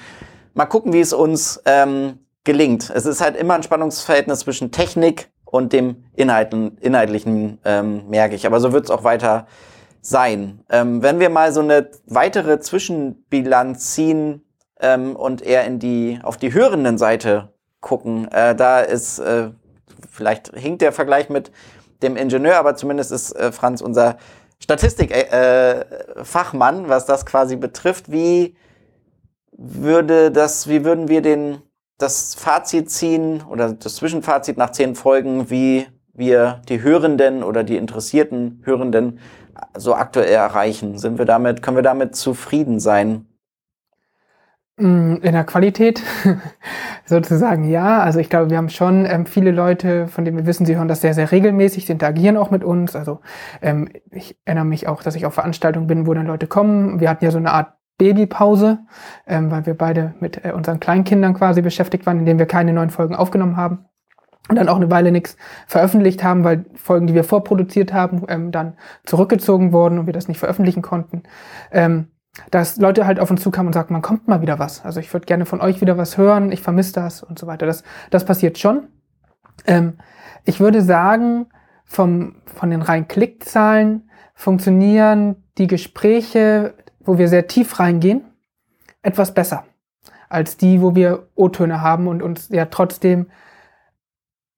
[0.54, 2.92] Mal gucken, wie es uns ähm, gelingt.
[2.94, 8.46] Es ist halt immer ein Spannungsverhältnis zwischen Technik und dem Inhalten, Inhaltlichen, ähm, merke ich.
[8.46, 9.48] Aber so wird es auch weiter
[10.02, 10.64] sein.
[10.70, 14.44] Ähm, wenn wir mal so eine weitere Zwischenbilanz ziehen
[14.80, 17.50] ähm, und eher in die, auf die hörenden Seite
[17.82, 19.50] gucken, äh, da ist, äh,
[20.10, 21.52] vielleicht hinkt der Vergleich mit
[22.04, 24.18] dem Ingenieur, aber zumindest ist äh, Franz unser
[24.60, 28.12] Statistik-Fachmann, äh, was das quasi betrifft.
[28.12, 28.56] Wie
[29.52, 31.64] würde das, wie würden wir den,
[31.98, 37.78] das Fazit ziehen oder das Zwischenfazit nach zehn Folgen, wie wir die Hörenden oder die
[37.78, 39.20] interessierten Hörenden
[39.76, 40.98] so aktuell erreichen?
[40.98, 43.26] Sind wir damit, können wir damit zufrieden sein?
[44.80, 46.04] Mm, in der Qualität
[47.06, 48.00] sozusagen ja.
[48.00, 50.88] Also ich glaube, wir haben schon ähm, viele Leute, von denen wir wissen, sie hören
[50.88, 52.96] das sehr, sehr regelmäßig, sie interagieren auch mit uns.
[52.96, 53.20] Also
[53.64, 57.00] ähm, ich erinnere mich auch, dass ich auf Veranstaltungen bin, wo dann Leute kommen.
[57.00, 58.80] Wir hatten ja so eine Art Babypause,
[59.26, 62.90] ähm, weil wir beide mit äh, unseren Kleinkindern quasi beschäftigt waren, indem wir keine neuen
[62.90, 63.86] Folgen aufgenommen haben
[64.50, 68.52] und dann auch eine Weile nichts veröffentlicht haben, weil Folgen, die wir vorproduziert haben, ähm,
[68.52, 68.74] dann
[69.06, 71.24] zurückgezogen wurden und wir das nicht veröffentlichen konnten.
[71.72, 72.08] Ähm,
[72.52, 74.86] dass Leute halt auf uns zukamen und sagten, man kommt mal wieder was.
[74.86, 77.66] Also ich würde gerne von euch wieder was hören, ich vermisse das und so weiter.
[77.66, 78.90] Das, das passiert schon.
[79.66, 79.98] Ähm,
[80.46, 81.48] ich würde sagen,
[81.84, 86.76] vom, von den reinen Klickzahlen funktionieren die Gespräche,
[87.08, 88.22] wo wir sehr tief reingehen,
[89.02, 89.66] etwas besser
[90.30, 93.28] als die, wo wir O-Töne haben und uns ja trotzdem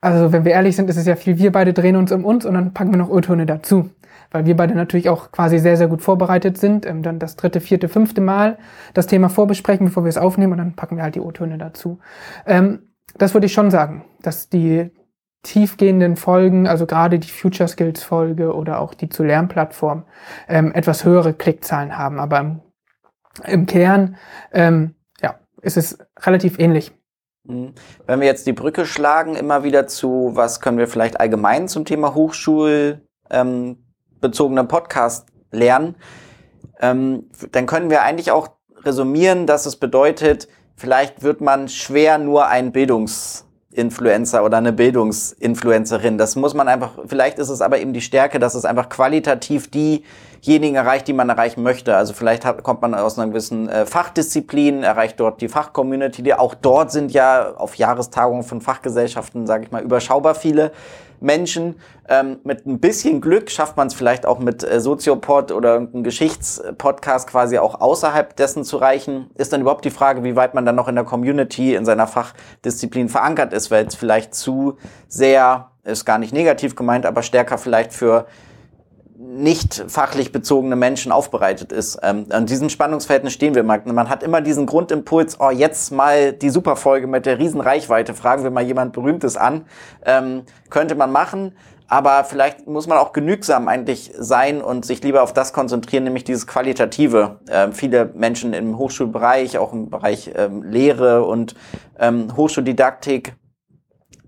[0.01, 2.45] also wenn wir ehrlich sind, ist es ja viel, wir beide drehen uns um uns
[2.45, 3.89] und dann packen wir noch O-Töne dazu.
[4.31, 6.85] Weil wir beide natürlich auch quasi sehr, sehr gut vorbereitet sind.
[6.85, 8.57] Ähm, dann das dritte, vierte, fünfte Mal
[8.93, 11.99] das Thema vorbesprechen, bevor wir es aufnehmen und dann packen wir halt die O-Töne dazu.
[12.45, 14.91] Ähm, das würde ich schon sagen, dass die
[15.43, 20.03] tiefgehenden Folgen, also gerade die Future Skills Folge oder auch die zu Lernplattform,
[20.47, 22.19] ähm, etwas höhere Klickzahlen haben.
[22.19, 22.61] Aber im,
[23.45, 24.17] im Kern,
[24.51, 26.91] ähm, ja, ist es relativ ähnlich.
[27.43, 27.73] Mhm.
[28.05, 31.85] Wenn wir jetzt die Brücke schlagen, immer wieder zu, was können wir vielleicht allgemein zum
[31.85, 33.01] Thema hochschulbezogener
[34.61, 35.95] ähm, Podcast lernen,
[36.81, 38.49] ähm, dann können wir eigentlich auch
[38.83, 42.71] resumieren, dass es bedeutet, vielleicht wird man schwer nur ein
[43.79, 46.17] Bildungsinfluencer oder eine Bildungsinfluencerin.
[46.17, 49.69] Das muss man einfach, vielleicht ist es aber eben die Stärke, dass es einfach qualitativ
[49.69, 50.03] die
[50.45, 51.95] diejenigen erreicht, die man erreichen möchte.
[51.95, 56.33] Also vielleicht hat, kommt man aus einer gewissen äh, Fachdisziplin, erreicht dort die Fachcommunity, die
[56.33, 60.71] auch dort sind ja auf Jahrestagungen von Fachgesellschaften, sage ich mal, überschaubar viele
[61.21, 61.75] Menschen.
[62.07, 66.03] Ähm, mit ein bisschen Glück schafft man es vielleicht auch mit äh, Soziopod oder irgendeinem
[66.03, 69.29] Geschichtspodcast quasi auch außerhalb dessen zu reichen.
[69.35, 72.07] Ist dann überhaupt die Frage, wie weit man dann noch in der Community, in seiner
[72.07, 74.77] Fachdisziplin verankert ist, weil es vielleicht zu
[75.07, 78.25] sehr, ist gar nicht negativ gemeint, aber stärker vielleicht für
[79.21, 81.99] nicht fachlich bezogene Menschen aufbereitet ist.
[82.01, 83.81] Ähm, an diesem Spannungsverhältnis stehen wir mal.
[83.83, 88.51] Man hat immer diesen Grundimpuls, oh, jetzt mal die Superfolge mit der Riesenreichweite, fragen wir
[88.51, 89.65] mal jemand Berühmtes an.
[90.05, 91.53] Ähm, könnte man machen,
[91.89, 96.23] aber vielleicht muss man auch genügsam eigentlich sein und sich lieber auf das konzentrieren, nämlich
[96.23, 97.41] dieses Qualitative.
[97.49, 101.55] Ähm, viele Menschen im Hochschulbereich, auch im Bereich ähm, Lehre und
[101.99, 103.35] ähm, Hochschuldidaktik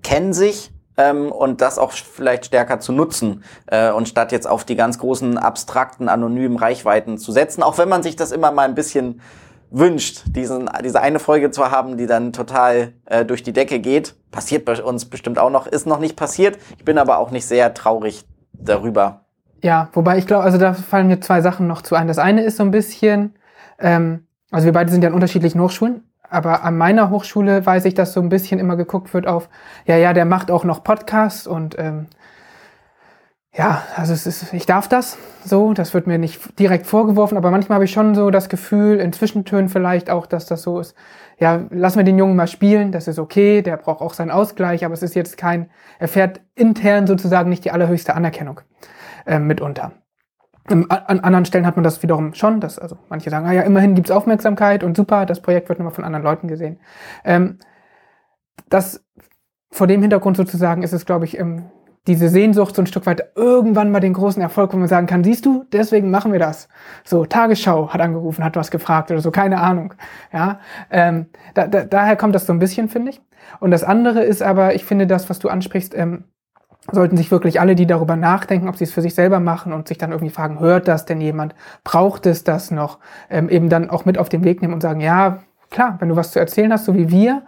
[0.04, 4.64] kennen sich, ähm, und das auch vielleicht stärker zu nutzen äh, und statt jetzt auf
[4.64, 8.68] die ganz großen abstrakten anonymen Reichweiten zu setzen, auch wenn man sich das immer mal
[8.68, 9.22] ein bisschen
[9.72, 14.16] wünscht, diesen, diese eine Folge zu haben, die dann total äh, durch die Decke geht.
[14.32, 16.58] Passiert bei uns bestimmt auch noch, ist noch nicht passiert.
[16.78, 19.22] Ich bin aber auch nicht sehr traurig darüber.
[19.64, 22.08] Ja, wobei ich glaube, also da fallen mir zwei Sachen noch zu ein.
[22.08, 23.36] Das eine ist so ein bisschen,
[23.80, 27.94] ähm, also wir beide sind ja in unterschiedlichen Hochschulen aber an meiner Hochschule weiß ich,
[27.94, 29.50] dass so ein bisschen immer geguckt wird auf,
[29.86, 32.08] ja, ja, der macht auch noch Podcasts und ähm,
[33.54, 37.52] ja, also es ist, ich darf das so, das wird mir nicht direkt vorgeworfen, aber
[37.52, 40.96] manchmal habe ich schon so das Gefühl, in Zwischentönen vielleicht auch, dass das so ist.
[41.38, 44.86] ja, lassen wir den Jungen mal spielen, das ist okay, der braucht auch seinen Ausgleich,
[44.86, 48.62] aber es ist jetzt kein, er fährt intern sozusagen nicht die allerhöchste Anerkennung
[49.26, 49.92] äh, mitunter.
[50.72, 53.96] An anderen Stellen hat man das wiederum schon, dass also manche sagen, ah ja, immerhin
[53.96, 56.80] gibt's Aufmerksamkeit und super, das Projekt wird nochmal von anderen Leuten gesehen.
[57.24, 57.60] Ähm,
[58.70, 59.04] das
[59.72, 61.70] vor dem Hintergrund sozusagen ist es, glaube ich, ähm,
[62.08, 65.24] diese Sehnsucht so ein Stück weit irgendwann mal den großen Erfolg, wo man sagen kann,
[65.24, 66.68] siehst du, deswegen machen wir das.
[67.04, 69.94] So, Tagesschau hat angerufen, hat was gefragt oder so, keine Ahnung.
[70.34, 73.22] Ja, ähm, da, da, daher kommt das so ein bisschen, finde ich.
[73.60, 76.24] Und das andere ist aber, ich finde das, was du ansprichst, ähm,
[76.92, 79.88] sollten sich wirklich alle, die darüber nachdenken, ob sie es für sich selber machen und
[79.88, 83.90] sich dann irgendwie fragen, hört das denn jemand, braucht es das noch, ähm, eben dann
[83.90, 86.74] auch mit auf den Weg nehmen und sagen, ja, klar, wenn du was zu erzählen
[86.74, 87.44] hast, so wie wir,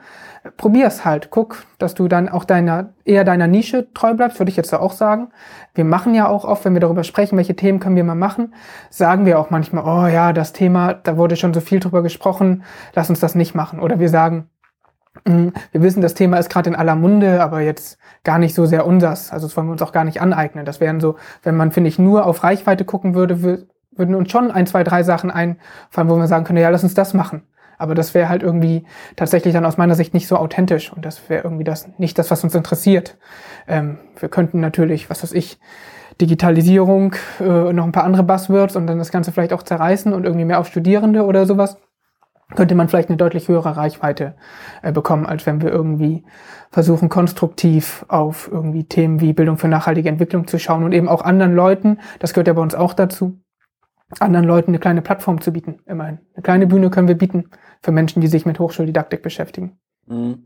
[0.57, 1.29] probier's halt.
[1.31, 4.93] Guck, dass du dann auch deiner, eher deiner Nische treu bleibst, würde ich jetzt auch
[4.93, 5.29] sagen.
[5.73, 8.53] Wir machen ja auch oft, wenn wir darüber sprechen, welche Themen können wir mal machen,
[8.89, 12.63] sagen wir auch manchmal, oh ja, das Thema, da wurde schon so viel drüber gesprochen,
[12.93, 13.79] lass uns das nicht machen.
[13.79, 14.49] Oder wir sagen,
[15.25, 18.85] wir wissen, das Thema ist gerade in aller Munde, aber jetzt gar nicht so sehr
[18.85, 19.31] unsers.
[19.31, 20.65] Also das wollen wir uns auch gar nicht aneignen.
[20.65, 24.51] Das wären so, wenn man, finde ich, nur auf Reichweite gucken würde, würden uns schon
[24.51, 27.43] ein, zwei, drei Sachen einfallen, wo wir sagen können, ja, lass uns das machen.
[27.77, 31.29] Aber das wäre halt irgendwie tatsächlich dann aus meiner Sicht nicht so authentisch und das
[31.29, 33.17] wäre irgendwie das nicht das, was uns interessiert.
[33.67, 35.59] Ähm, wir könnten natürlich, was weiß ich,
[36.21, 40.23] Digitalisierung, äh, noch ein paar andere Buzzwords und dann das Ganze vielleicht auch zerreißen und
[40.23, 41.77] irgendwie mehr auf Studierende oder sowas
[42.55, 44.35] könnte man vielleicht eine deutlich höhere Reichweite
[44.81, 46.23] äh, bekommen, als wenn wir irgendwie
[46.71, 51.21] versuchen, konstruktiv auf irgendwie Themen wie Bildung für nachhaltige Entwicklung zu schauen und eben auch
[51.21, 53.39] anderen Leuten, das gehört ja bei uns auch dazu,
[54.19, 56.19] anderen Leuten eine kleine Plattform zu bieten, immerhin.
[56.33, 57.49] Eine kleine Bühne können wir bieten
[57.81, 59.77] für Menschen, die sich mit Hochschuldidaktik beschäftigen.
[60.07, 60.43] Mhm.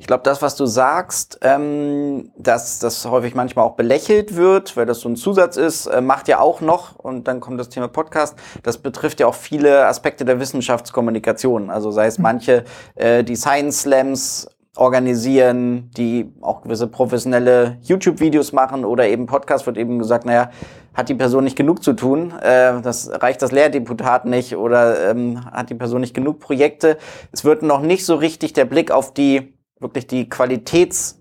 [0.00, 4.86] Ich glaube, das, was du sagst, ähm, dass das häufig manchmal auch belächelt wird, weil
[4.86, 7.88] das so ein Zusatz ist, äh, macht ja auch noch, und dann kommt das Thema
[7.88, 11.68] Podcast, das betrifft ja auch viele Aspekte der Wissenschaftskommunikation.
[11.68, 12.22] Also sei es mhm.
[12.22, 19.66] manche, äh, die Science Slams organisieren, die auch gewisse professionelle YouTube-Videos machen oder eben Podcast
[19.66, 20.50] wird eben gesagt, naja,
[20.94, 25.44] hat die Person nicht genug zu tun, äh, das reicht das Lehrdeputat nicht oder ähm,
[25.50, 26.96] hat die Person nicht genug Projekte.
[27.32, 31.18] Es wird noch nicht so richtig der Blick auf die wirklich die Qualitäts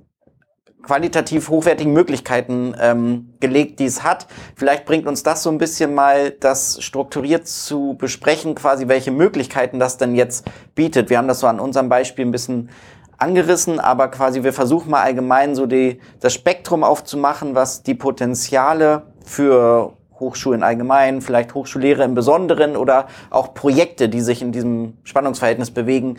[0.88, 4.28] qualitativ hochwertigen Möglichkeiten ähm, gelegt, die es hat.
[4.56, 9.80] Vielleicht bringt uns das so ein bisschen mal, das strukturiert zu besprechen, quasi welche Möglichkeiten
[9.80, 11.10] das denn jetzt bietet.
[11.10, 12.70] Wir haben das so an unserem Beispiel ein bisschen
[13.18, 19.04] angerissen, aber quasi wir versuchen mal allgemein so die, das Spektrum aufzumachen, was die Potenziale
[19.26, 25.72] für Hochschulen allgemein, vielleicht Hochschullehre im Besonderen oder auch Projekte, die sich in diesem Spannungsverhältnis
[25.72, 26.18] bewegen,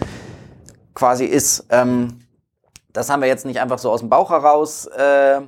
[0.94, 1.66] quasi ist.
[1.70, 2.18] Ähm,
[2.98, 5.40] das haben wir jetzt nicht einfach so aus dem Bauch heraus äh,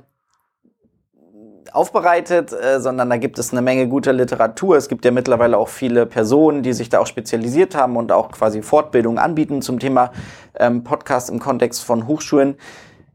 [1.73, 4.77] aufbereitet, äh, sondern da gibt es eine Menge guter Literatur.
[4.77, 8.31] Es gibt ja mittlerweile auch viele Personen, die sich da auch spezialisiert haben und auch
[8.31, 10.11] quasi Fortbildungen anbieten zum Thema
[10.57, 12.55] ähm, Podcast im Kontext von Hochschulen.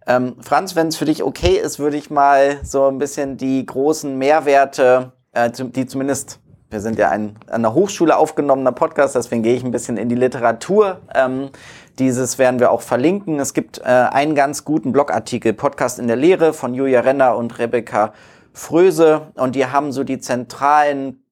[0.07, 3.65] Ähm, Franz, wenn es für dich okay ist, würde ich mal so ein bisschen die
[3.65, 6.41] großen Mehrwerte, äh, die zumindest,
[6.71, 10.09] wir sind ja ein an der Hochschule aufgenommener Podcast, deswegen gehe ich ein bisschen in
[10.09, 11.01] die Literatur.
[11.15, 11.51] Ähm,
[11.99, 13.39] dieses werden wir auch verlinken.
[13.39, 17.59] Es gibt äh, einen ganz guten Blogartikel, Podcast in der Lehre von Julia Renner und
[17.59, 18.13] Rebecca
[18.53, 21.23] Fröse und die haben so die zentralen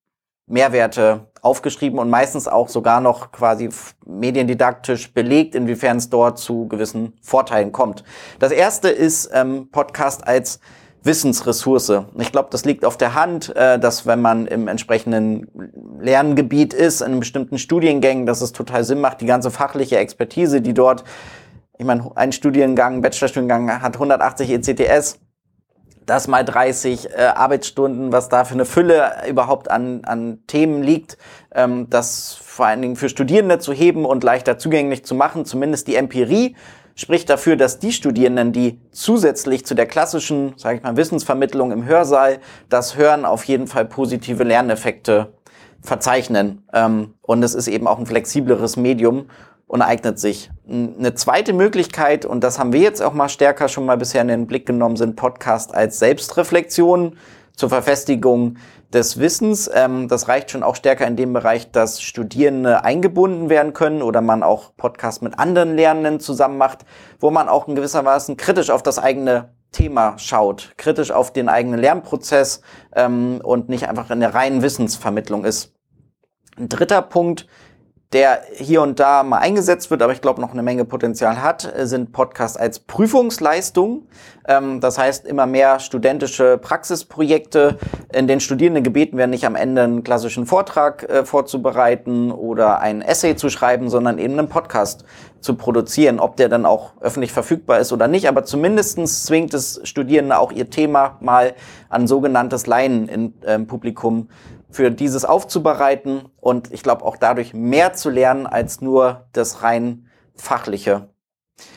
[0.46, 3.70] Mehrwerte aufgeschrieben und meistens auch sogar noch quasi
[4.06, 8.04] mediendidaktisch belegt, inwiefern es dort zu gewissen Vorteilen kommt.
[8.38, 10.60] Das erste ist ähm, Podcast als
[11.04, 12.04] Wissensressource.
[12.18, 15.46] Ich glaube, das liegt auf der Hand, äh, dass wenn man im entsprechenden
[16.00, 20.60] Lerngebiet ist, in einem bestimmten Studiengängen, dass es total Sinn macht, die ganze fachliche Expertise,
[20.60, 21.04] die dort,
[21.78, 25.18] ich meine, ein Studiengang, Bachelorstudiengang hat 180 ECTS,
[26.06, 31.18] das mal 30 äh, Arbeitsstunden, was da für eine Fülle überhaupt an, an Themen liegt,
[31.54, 35.86] ähm, das vor allen Dingen für Studierende zu heben und leichter zugänglich zu machen, zumindest
[35.88, 36.56] die Empirie
[36.94, 41.84] spricht dafür, dass die Studierenden, die zusätzlich zu der klassischen, sage ich mal, Wissensvermittlung im
[41.84, 45.32] Hörsaal das Hören auf jeden Fall positive Lerneffekte
[45.82, 46.62] verzeichnen.
[46.72, 49.26] Ähm, und es ist eben auch ein flexibleres Medium
[49.66, 50.50] und eignet sich.
[50.68, 54.28] Eine zweite Möglichkeit, und das haben wir jetzt auch mal stärker schon mal bisher in
[54.28, 57.16] den Blick genommen, sind Podcast als Selbstreflexion
[57.56, 58.56] zur Verfestigung
[58.94, 59.68] des Wissens.
[59.72, 64.20] Ähm, das reicht schon auch stärker in dem Bereich, dass Studierende eingebunden werden können oder
[64.20, 66.86] man auch Podcasts mit anderen Lernenden zusammen macht,
[67.18, 71.48] wo man auch in gewisser Weise kritisch auf das eigene Thema schaut, kritisch auf den
[71.48, 72.62] eigenen Lernprozess
[72.94, 75.74] ähm, und nicht einfach in der reinen Wissensvermittlung ist.
[76.56, 77.48] Ein dritter Punkt,
[78.14, 81.70] der hier und da mal eingesetzt wird, aber ich glaube noch eine Menge Potenzial hat,
[81.82, 84.06] sind Podcasts als Prüfungsleistung.
[84.46, 87.76] Ähm, das heißt, immer mehr studentische Praxisprojekte,
[88.12, 93.02] in denen Studierende gebeten werden, nicht am Ende einen klassischen Vortrag äh, vorzubereiten oder ein
[93.02, 95.04] Essay zu schreiben, sondern eben einen Podcast
[95.40, 98.28] zu produzieren, ob der dann auch öffentlich verfügbar ist oder nicht.
[98.28, 101.54] Aber zumindestens zwingt es Studierende auch ihr Thema mal
[101.88, 104.28] an sogenanntes Laien im äh, Publikum
[104.74, 110.08] für dieses aufzubereiten und ich glaube auch dadurch mehr zu lernen als nur das rein
[110.34, 111.08] fachliche.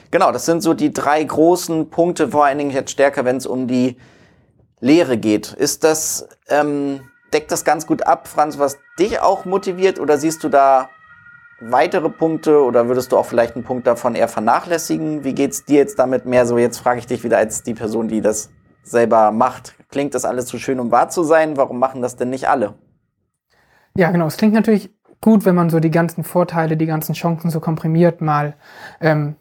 [0.10, 3.46] Genau, das sind so die drei großen Punkte, vor allen Dingen jetzt stärker, wenn es
[3.46, 3.98] um die
[4.80, 5.54] Lehre geht.
[5.54, 7.02] Ist das, ähm,
[7.34, 10.90] deckt das ganz gut ab, Franz, was dich auch motiviert oder siehst du da
[11.60, 15.24] weitere Punkte oder würdest du auch vielleicht einen Punkt davon eher vernachlässigen?
[15.24, 16.58] Wie geht's dir jetzt damit mehr so?
[16.58, 18.50] Jetzt frage ich dich wieder als die Person, die das
[18.82, 19.76] selber macht.
[19.90, 21.58] Klingt das alles zu schön, um wahr zu sein?
[21.58, 22.76] Warum machen das denn nicht alle?
[23.98, 24.28] Ja, genau.
[24.28, 28.22] Es klingt natürlich gut, wenn man so die ganzen Vorteile, die ganzen Chancen so komprimiert
[28.22, 28.54] mal
[29.02, 29.36] ähm,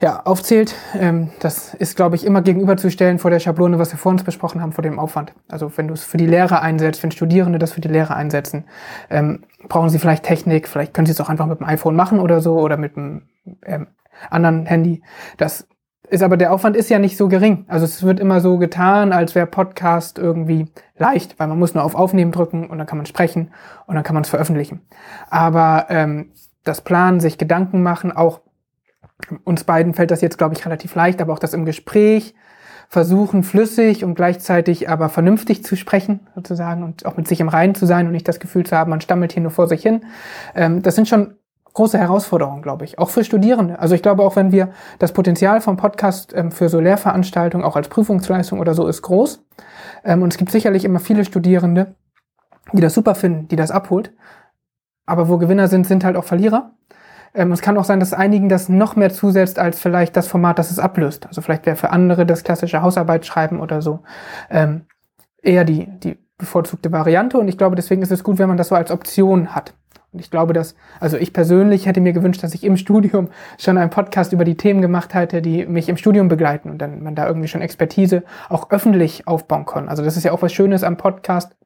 [0.00, 0.76] ja, aufzählt.
[0.96, 4.62] Ähm, das ist, glaube ich, immer gegenüberzustellen vor der Schablone, was wir vor uns besprochen
[4.62, 5.34] haben, vor dem Aufwand.
[5.48, 8.64] Also wenn du es für die Lehre einsetzt, wenn Studierende das für die Lehre einsetzen,
[9.10, 12.20] ähm, brauchen sie vielleicht Technik, vielleicht können sie es auch einfach mit dem iPhone machen
[12.20, 13.22] oder so oder mit einem
[13.66, 13.88] ähm,
[14.30, 15.02] anderen Handy.
[15.36, 15.66] Das
[16.08, 17.64] ist aber der Aufwand ist ja nicht so gering.
[17.68, 21.84] Also es wird immer so getan, als wäre Podcast irgendwie leicht, weil man muss nur
[21.84, 23.52] auf Aufnehmen drücken und dann kann man sprechen
[23.86, 24.82] und dann kann man es veröffentlichen.
[25.30, 28.40] Aber ähm, das Planen, sich Gedanken machen, auch
[29.44, 32.34] uns beiden fällt das jetzt, glaube ich, relativ leicht, aber auch das im Gespräch
[32.88, 37.74] versuchen, flüssig und gleichzeitig aber vernünftig zu sprechen, sozusagen, und auch mit sich im Reinen
[37.74, 40.04] zu sein und nicht das Gefühl zu haben, man stammelt hier nur vor sich hin.
[40.54, 41.34] Ähm, das sind schon
[41.74, 43.78] große Herausforderung, glaube ich, auch für Studierende.
[43.78, 47.76] Also ich glaube, auch wenn wir das Potenzial vom Podcast ähm, für so Lehrveranstaltungen auch
[47.76, 49.44] als Prüfungsleistung oder so ist groß.
[50.04, 51.94] Ähm, und es gibt sicherlich immer viele Studierende,
[52.72, 54.12] die das super finden, die das abholt.
[55.04, 56.70] Aber wo Gewinner sind, sind halt auch Verlierer.
[57.34, 60.60] Ähm, es kann auch sein, dass einigen das noch mehr zusetzt als vielleicht das Format,
[60.60, 61.26] das es ablöst.
[61.26, 64.00] Also vielleicht wäre für andere das klassische Hausarbeit schreiben oder so
[64.48, 64.82] ähm,
[65.42, 67.38] eher die, die bevorzugte Variante.
[67.38, 69.74] Und ich glaube, deswegen ist es gut, wenn man das so als Option hat.
[70.14, 73.76] Und ich glaube, dass, also ich persönlich hätte mir gewünscht, dass ich im Studium schon
[73.76, 77.16] einen Podcast über die Themen gemacht hätte, die mich im Studium begleiten und dann man
[77.16, 79.88] da irgendwie schon Expertise auch öffentlich aufbauen kann.
[79.88, 81.56] Also das ist ja auch was Schönes am Podcast,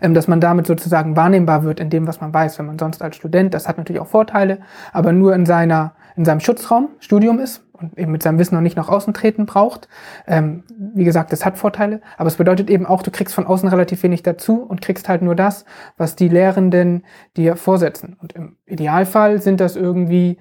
[0.00, 3.02] ähm, dass man damit sozusagen wahrnehmbar wird in dem, was man weiß, wenn man sonst
[3.02, 4.58] als Student, das hat natürlich auch Vorteile,
[4.92, 8.62] aber nur in seiner, in seinem Schutzraum Studium ist und eben mit seinem Wissen noch
[8.62, 9.88] nicht nach außen treten braucht.
[10.26, 10.64] Ähm,
[10.94, 14.02] wie gesagt, das hat Vorteile, aber es bedeutet eben auch, du kriegst von außen relativ
[14.02, 15.64] wenig dazu und kriegst halt nur das,
[15.96, 17.04] was die Lehrenden
[17.36, 18.16] dir vorsetzen.
[18.20, 20.38] Und im Idealfall sind das irgendwie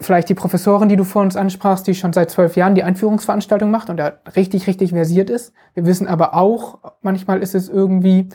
[0.00, 3.70] vielleicht die Professorin, die du vor uns ansprachst, die schon seit zwölf Jahren die Einführungsveranstaltung
[3.70, 5.52] macht und da richtig, richtig versiert ist.
[5.74, 8.28] Wir wissen aber auch, manchmal ist es irgendwie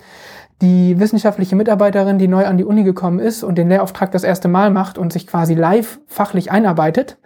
[0.62, 4.48] die wissenschaftliche Mitarbeiterin, die neu an die Uni gekommen ist und den Lehrauftrag das erste
[4.48, 7.18] Mal macht und sich quasi live fachlich einarbeitet,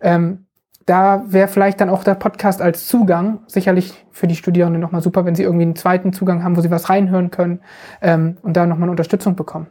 [0.00, 0.46] ähm,
[0.86, 5.24] da wäre vielleicht dann auch der Podcast als Zugang sicherlich für die Studierenden nochmal super,
[5.24, 7.60] wenn sie irgendwie einen zweiten Zugang haben, wo sie was reinhören können
[8.02, 9.68] ähm, und da nochmal eine Unterstützung bekommen.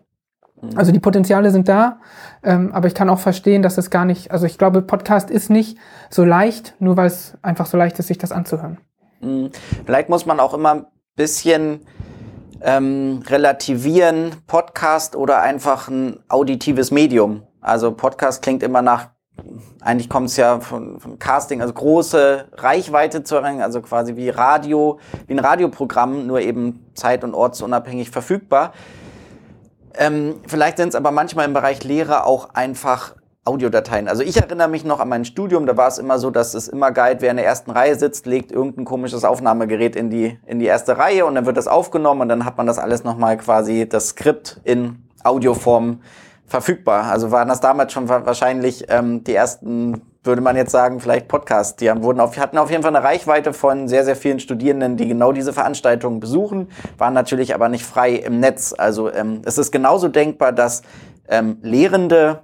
[0.61, 0.77] Mhm.
[0.77, 1.99] Also die Potenziale sind da,
[2.41, 5.49] ähm, aber ich kann auch verstehen, dass es gar nicht, also ich glaube, Podcast ist
[5.49, 5.77] nicht
[6.09, 8.77] so leicht, nur weil es einfach so leicht ist, sich das anzuhören.
[9.19, 9.49] Mhm.
[9.85, 11.81] Vielleicht muss man auch immer ein bisschen
[12.61, 17.43] ähm, relativieren, Podcast oder einfach ein auditives Medium.
[17.61, 19.09] Also Podcast klingt immer nach,
[19.81, 24.29] eigentlich kommt es ja von, von Casting, also große Reichweite zu erreichen, also quasi wie
[24.29, 28.73] Radio, wie ein Radioprogramm, nur eben zeit- und ortsunabhängig verfügbar.
[29.95, 33.15] Ähm, vielleicht sind es aber manchmal im Bereich Lehre auch einfach
[33.49, 34.07] Audiodateien.
[34.07, 36.67] Also ich erinnere mich noch an mein Studium, da war es immer so, dass es
[36.67, 40.59] immer geil, wer in der ersten Reihe sitzt, legt irgendein komisches Aufnahmegerät in die, in
[40.59, 43.37] die erste Reihe und dann wird das aufgenommen und dann hat man das alles nochmal
[43.37, 46.01] quasi, das Skript in Audioform
[46.45, 47.05] verfügbar.
[47.05, 51.75] Also waren das damals schon wahrscheinlich ähm, die ersten, würde man jetzt sagen, vielleicht Podcasts.
[51.77, 54.95] Die haben, wurden auf, hatten auf jeden Fall eine Reichweite von sehr, sehr vielen Studierenden,
[54.95, 56.67] die genau diese Veranstaltungen besuchen,
[56.99, 58.75] waren natürlich aber nicht frei im Netz.
[58.77, 60.83] Also ähm, es ist genauso denkbar, dass
[61.27, 62.43] ähm, Lehrende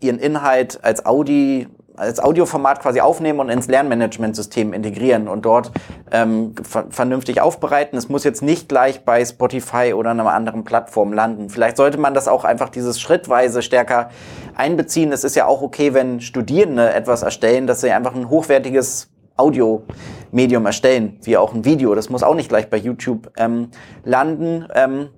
[0.00, 1.68] ihren Inhalt als Audi
[2.00, 5.70] als Audioformat quasi aufnehmen und ins Lernmanagementsystem integrieren und dort
[6.10, 7.98] ähm, ver vernünftig aufbereiten.
[7.98, 11.50] Es muss jetzt nicht gleich bei Spotify oder einer anderen Plattform landen.
[11.50, 14.08] Vielleicht sollte man das auch einfach dieses schrittweise stärker
[14.56, 15.12] einbeziehen.
[15.12, 20.66] Es ist ja auch okay, wenn Studierende etwas erstellen, dass sie einfach ein hochwertiges Audio-Medium
[20.66, 21.94] erstellen, wie auch ein Video.
[21.94, 23.68] Das muss auch nicht gleich bei YouTube ähm,
[24.04, 24.66] landen.
[24.74, 25.08] Ähm,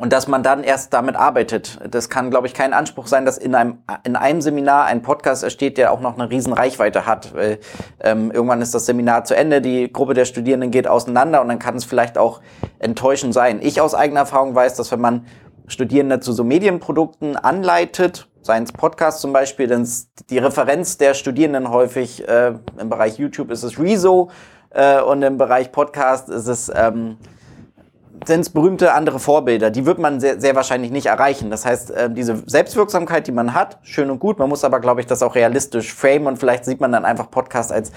[0.00, 1.78] und dass man dann erst damit arbeitet.
[1.90, 5.42] Das kann, glaube ich, kein Anspruch sein, dass in einem, in einem Seminar ein Podcast
[5.44, 7.34] entsteht, der auch noch eine riesen Reichweite hat.
[7.34, 7.58] Weil,
[8.02, 11.58] ähm, irgendwann ist das Seminar zu Ende, die Gruppe der Studierenden geht auseinander und dann
[11.58, 12.40] kann es vielleicht auch
[12.78, 13.60] enttäuschend sein.
[13.62, 15.26] Ich aus eigener Erfahrung weiß, dass wenn man
[15.66, 19.86] Studierende zu so Medienprodukten anleitet, seien es Podcasts zum Beispiel, denn
[20.30, 24.30] die Referenz der Studierenden häufig äh, im Bereich YouTube ist es Rezo
[24.70, 27.18] äh, und im Bereich Podcast ist es ähm,
[28.26, 29.70] sind es berühmte andere Vorbilder.
[29.70, 31.50] Die wird man sehr, sehr wahrscheinlich nicht erreichen.
[31.50, 34.38] Das heißt, äh, diese Selbstwirksamkeit, die man hat, schön und gut.
[34.38, 37.30] Man muss aber, glaube ich, das auch realistisch framen und vielleicht sieht man dann einfach
[37.30, 37.92] Podcast als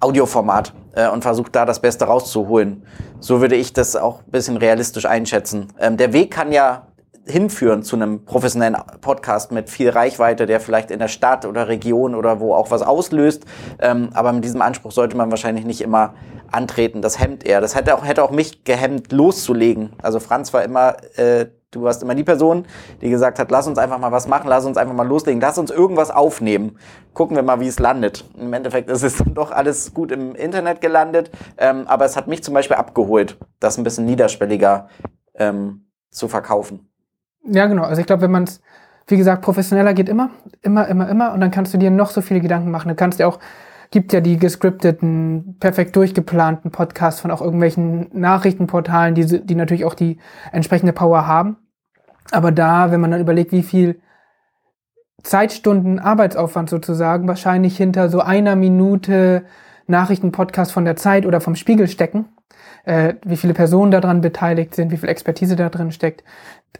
[0.00, 2.84] Audioformat äh, und versucht da das Beste rauszuholen.
[3.20, 5.68] So würde ich das auch ein bisschen realistisch einschätzen.
[5.78, 6.86] Ähm, der Weg kann ja
[7.26, 12.14] hinführen zu einem professionellen Podcast mit viel Reichweite, der vielleicht in der Stadt oder Region
[12.14, 13.44] oder wo auch was auslöst.
[13.78, 16.14] Ähm, aber mit diesem Anspruch sollte man wahrscheinlich nicht immer
[16.50, 17.02] antreten.
[17.02, 17.60] Das hemmt er.
[17.60, 19.92] Das hätte auch, hätte auch mich gehemmt, loszulegen.
[20.02, 22.66] Also Franz war immer, äh, du warst immer die Person,
[23.00, 25.58] die gesagt hat, lass uns einfach mal was machen, lass uns einfach mal loslegen, lass
[25.58, 26.78] uns irgendwas aufnehmen.
[27.14, 28.24] Gucken wir mal, wie es landet.
[28.38, 31.30] Im Endeffekt ist es doch alles gut im Internet gelandet.
[31.58, 34.88] Ähm, aber es hat mich zum Beispiel abgeholt, das ein bisschen niederschwelliger
[35.34, 36.88] ähm, zu verkaufen.
[37.46, 37.82] Ja, genau.
[37.82, 38.60] Also ich glaube, wenn man es,
[39.06, 40.30] wie gesagt, professioneller geht immer,
[40.62, 41.32] immer, immer, immer.
[41.32, 42.88] Und dann kannst du dir noch so viele Gedanken machen.
[42.88, 43.38] Du kannst dir auch,
[43.90, 49.94] gibt ja die gescripteten, perfekt durchgeplanten Podcasts von auch irgendwelchen Nachrichtenportalen, die, die natürlich auch
[49.94, 50.18] die
[50.52, 51.58] entsprechende Power haben.
[52.30, 54.00] Aber da, wenn man dann überlegt, wie viel
[55.22, 59.44] Zeitstunden Arbeitsaufwand sozusagen wahrscheinlich hinter so einer Minute
[59.86, 62.26] Nachrichtenpodcast von der Zeit oder vom Spiegel stecken,
[62.84, 66.24] äh, wie viele Personen daran beteiligt sind, wie viel Expertise da drin steckt.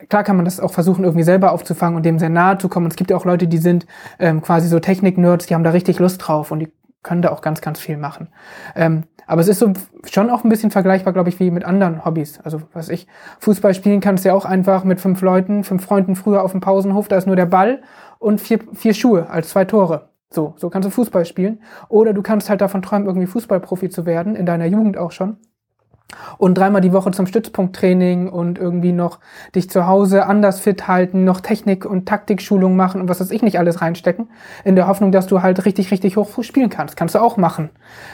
[0.08, 2.86] Klar kann man das auch versuchen, irgendwie selber aufzufangen und dem sehr nahe zu kommen.
[2.86, 3.86] Es gibt ja auch Leute, die sind
[4.18, 6.72] ähm, quasi so Technik-Nerds, die haben da richtig Lust drauf und die
[7.02, 8.28] können da auch ganz, ganz viel machen.
[8.74, 9.72] Ähm, aber es ist so
[10.10, 12.40] schon auch ein bisschen vergleichbar, glaube ich, wie mit anderen Hobbys.
[12.40, 13.06] Also, was ich,
[13.38, 16.60] Fußball spielen kannst du ja auch einfach mit fünf Leuten, fünf Freunden früher auf dem
[16.60, 17.80] Pausenhof, da ist nur der Ball
[18.18, 20.08] und vier, vier Schuhe als zwei Tore.
[20.30, 21.62] So, so kannst du Fußball spielen.
[21.88, 25.38] Oder du kannst halt davon träumen, irgendwie Fußballprofi zu werden, in deiner Jugend auch schon
[26.38, 29.20] und dreimal die Woche zum Stützpunkttraining und irgendwie noch
[29.54, 33.42] dich zu Hause anders fit halten, noch Technik- und Taktikschulung machen und was weiß ich
[33.42, 34.28] nicht alles reinstecken,
[34.64, 36.96] in der Hoffnung, dass du halt richtig, richtig hoch spielen kannst.
[36.96, 37.70] Kannst du auch machen.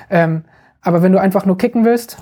[0.08, 0.44] Ähm,
[0.82, 2.16] aber wenn du einfach nur kicken willst,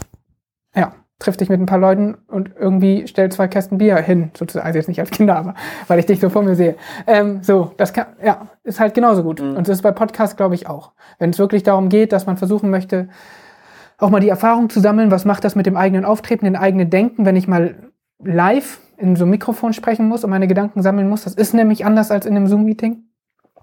[0.74, 4.66] ja, triff dich mit ein paar Leuten und irgendwie stell zwei Kästen Bier hin, sozusagen,
[4.66, 5.54] also jetzt nicht als Kinder, aber
[5.88, 6.76] weil ich dich so vor mir sehe.
[7.06, 9.40] Ähm, so, das kann, ja, ist halt genauso gut.
[9.40, 9.56] Mhm.
[9.56, 10.92] Und das ist bei Podcasts, glaube ich, auch.
[11.18, 13.08] Wenn es wirklich darum geht, dass man versuchen möchte,
[13.98, 16.90] auch mal die Erfahrung zu sammeln, was macht das mit dem eigenen Auftreten, den eigenen
[16.90, 17.90] Denken, wenn ich mal
[18.22, 21.24] live in so einem Mikrofon sprechen muss und meine Gedanken sammeln muss.
[21.24, 23.04] Das ist nämlich anders als in einem Zoom-Meeting.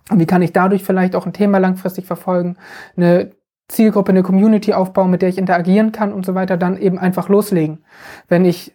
[0.10, 2.58] Und wie kann ich dadurch vielleicht auch ein Thema langfristig verfolgen,
[2.96, 3.32] eine
[3.68, 7.30] Zielgruppe, eine Community aufbauen, mit der ich interagieren kann und so weiter, dann eben einfach
[7.30, 7.84] loslegen.
[8.28, 8.74] Wenn ich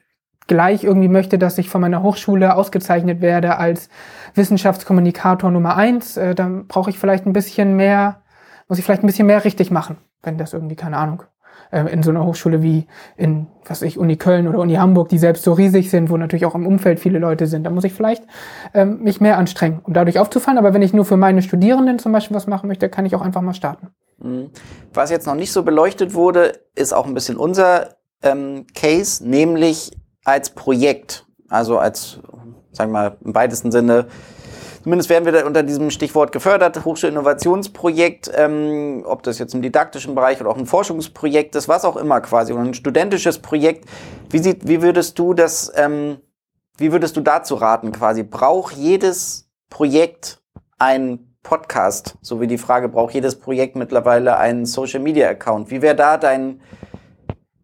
[0.49, 3.89] gleich irgendwie möchte, dass ich von meiner Hochschule ausgezeichnet werde als
[4.35, 8.23] Wissenschaftskommunikator Nummer eins, äh, dann brauche ich vielleicht ein bisschen mehr,
[8.69, 11.23] muss ich vielleicht ein bisschen mehr richtig machen, wenn das irgendwie, keine Ahnung,
[11.71, 15.19] äh, in so einer Hochschule wie in, was ich, Uni Köln oder Uni Hamburg, die
[15.19, 17.65] selbst so riesig sind, wo natürlich auch im Umfeld viele Leute sind.
[17.65, 18.25] Da muss ich vielleicht
[18.75, 20.59] ähm, mich mehr anstrengen, um dadurch aufzufallen.
[20.59, 23.23] Aber wenn ich nur für meine Studierenden zum Beispiel was machen möchte, kann ich auch
[23.23, 23.89] einfach mal starten.
[24.19, 24.51] Mhm.
[24.93, 29.91] Was jetzt noch nicht so beleuchtet wurde, ist auch ein bisschen unser ähm, Case, nämlich
[30.25, 31.27] als Projekt.
[31.49, 32.21] Also als,
[32.73, 34.07] sagen wir mal, im weitesten Sinne
[34.83, 40.15] Zumindest werden wir da unter diesem Stichwort gefördert, Hochschulinnovationsprojekt, ähm, ob das jetzt im didaktischen
[40.15, 43.87] Bereich oder auch ein Forschungsprojekt ist, was auch immer quasi, oder ein studentisches Projekt.
[44.31, 46.21] Wie, sieht, wie würdest du das, ähm,
[46.79, 48.23] wie würdest du dazu raten quasi?
[48.23, 50.41] Braucht jedes Projekt
[50.79, 52.17] ein Podcast?
[52.23, 55.71] So wie die Frage, braucht jedes Projekt mittlerweile einen Social Media Account?
[55.71, 56.63] Wie wäre da dein,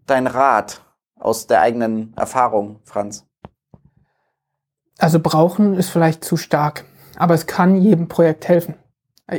[0.07, 0.83] dein Rat
[1.19, 3.27] aus der eigenen Erfahrung, Franz?
[4.99, 6.85] Also brauchen ist vielleicht zu stark
[7.17, 8.75] aber es kann jedem Projekt helfen.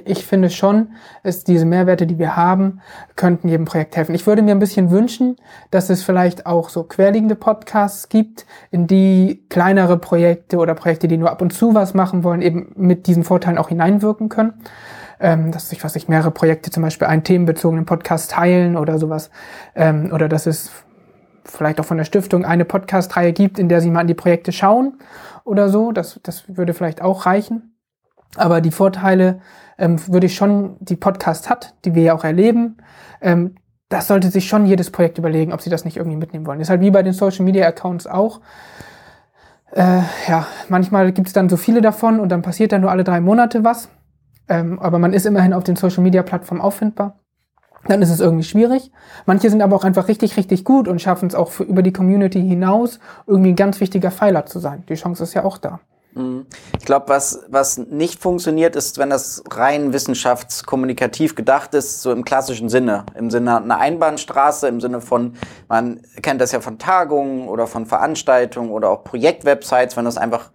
[0.03, 0.89] Ich finde schon,
[1.23, 2.82] dass diese Mehrwerte, die wir haben,
[3.15, 4.13] könnten jedem Projekt helfen.
[4.15, 5.38] Ich würde mir ein bisschen wünschen,
[5.71, 11.15] dass es vielleicht auch so querliegende Podcasts gibt, in die kleinere Projekte oder Projekte, die
[11.15, 14.55] nur ab und zu was machen wollen, eben mit diesen Vorteilen auch hineinwirken können.
[15.19, 19.32] Ähm, dass sich, was sich mehrere Projekte zum Beispiel einen themenbezogenen Podcast teilen oder sowas.
[19.73, 20.69] Ähm, oder dass es
[21.45, 24.51] vielleicht auch von der Stiftung eine Podcast-Reihe gibt, in der sie mal an die Projekte
[24.51, 24.99] schauen
[25.47, 25.91] oder so.
[25.91, 27.75] Das, das würde vielleicht auch reichen.
[28.35, 29.39] Aber die Vorteile
[29.77, 32.77] ähm, würde ich schon, die Podcast hat, die wir ja auch erleben,
[33.21, 33.55] ähm,
[33.89, 36.59] das sollte sich schon jedes Projekt überlegen, ob sie das nicht irgendwie mitnehmen wollen.
[36.59, 38.41] Das ist halt wie bei den Social Media Accounts auch.
[39.71, 43.05] Äh, ja, manchmal gibt es dann so viele davon und dann passiert dann nur alle
[43.05, 43.89] drei Monate was.
[44.49, 47.19] Ähm, aber man ist immerhin auf den Social Media Plattformen auffindbar
[47.88, 48.91] dann ist es irgendwie schwierig.
[49.25, 51.93] Manche sind aber auch einfach richtig, richtig gut und schaffen es auch für, über die
[51.93, 54.84] Community hinaus irgendwie ein ganz wichtiger Pfeiler zu sein.
[54.89, 55.80] Die Chance ist ja auch da.
[56.17, 56.45] Mhm.
[56.80, 62.25] Ich glaube, was, was nicht funktioniert, ist, wenn das rein wissenschaftskommunikativ gedacht ist, so im
[62.25, 63.05] klassischen Sinne.
[63.15, 65.34] Im Sinne einer Einbahnstraße, im Sinne von,
[65.67, 70.49] man kennt das ja von Tagungen oder von Veranstaltungen oder auch Projektwebsites, wenn das einfach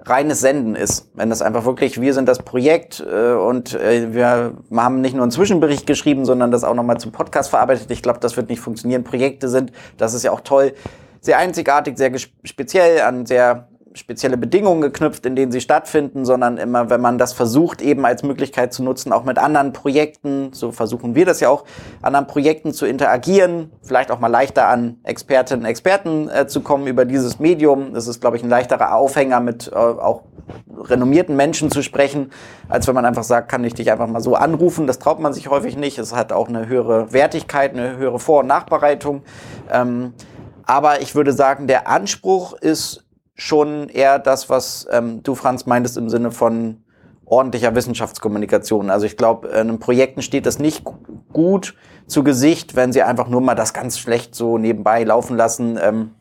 [0.00, 1.10] reines Senden ist.
[1.14, 5.22] Wenn das einfach wirklich, wir sind das Projekt äh, und äh, wir haben nicht nur
[5.22, 7.90] einen Zwischenbericht geschrieben, sondern das auch nochmal zum Podcast verarbeitet.
[7.90, 9.04] Ich glaube, das wird nicht funktionieren.
[9.04, 10.74] Projekte sind, das ist ja auch toll,
[11.20, 12.12] sehr einzigartig, sehr
[12.44, 13.68] speziell an sehr
[13.98, 18.22] spezielle Bedingungen geknüpft, in denen sie stattfinden, sondern immer, wenn man das versucht, eben als
[18.22, 21.64] Möglichkeit zu nutzen, auch mit anderen Projekten, so versuchen wir das ja auch,
[22.02, 26.86] anderen Projekten zu interagieren, vielleicht auch mal leichter an Expertinnen und Experten äh, zu kommen
[26.86, 27.92] über dieses Medium.
[27.94, 30.22] Das ist, glaube ich, ein leichterer Aufhänger, mit äh, auch
[30.78, 32.30] renommierten Menschen zu sprechen,
[32.68, 34.86] als wenn man einfach sagt, kann ich dich einfach mal so anrufen.
[34.86, 35.98] Das traut man sich häufig nicht.
[35.98, 39.22] Es hat auch eine höhere Wertigkeit, eine höhere Vor- und Nachbereitung.
[39.70, 40.14] Ähm,
[40.64, 43.04] aber ich würde sagen, der Anspruch ist
[43.38, 46.82] schon eher das, was ähm, du, Franz, meintest im Sinne von
[47.24, 48.90] ordentlicher Wissenschaftskommunikation.
[48.90, 50.84] Also ich glaube, einem Projekten steht das nicht
[51.32, 51.74] gut
[52.06, 55.78] zu Gesicht, wenn sie einfach nur mal das ganz schlecht so nebenbei laufen lassen.
[55.80, 56.14] Ähm,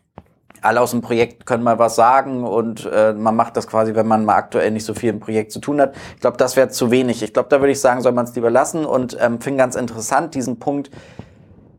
[0.62, 4.08] alle aus dem Projekt können mal was sagen und äh, man macht das quasi, wenn
[4.08, 5.96] man mal aktuell nicht so viel im Projekt zu tun hat.
[6.16, 7.24] Ich glaube, das wäre zu wenig.
[7.24, 9.76] Ich glaube, da würde ich sagen, soll man es lieber lassen und ähm, finde ganz
[9.76, 10.92] interessant, diesen Punkt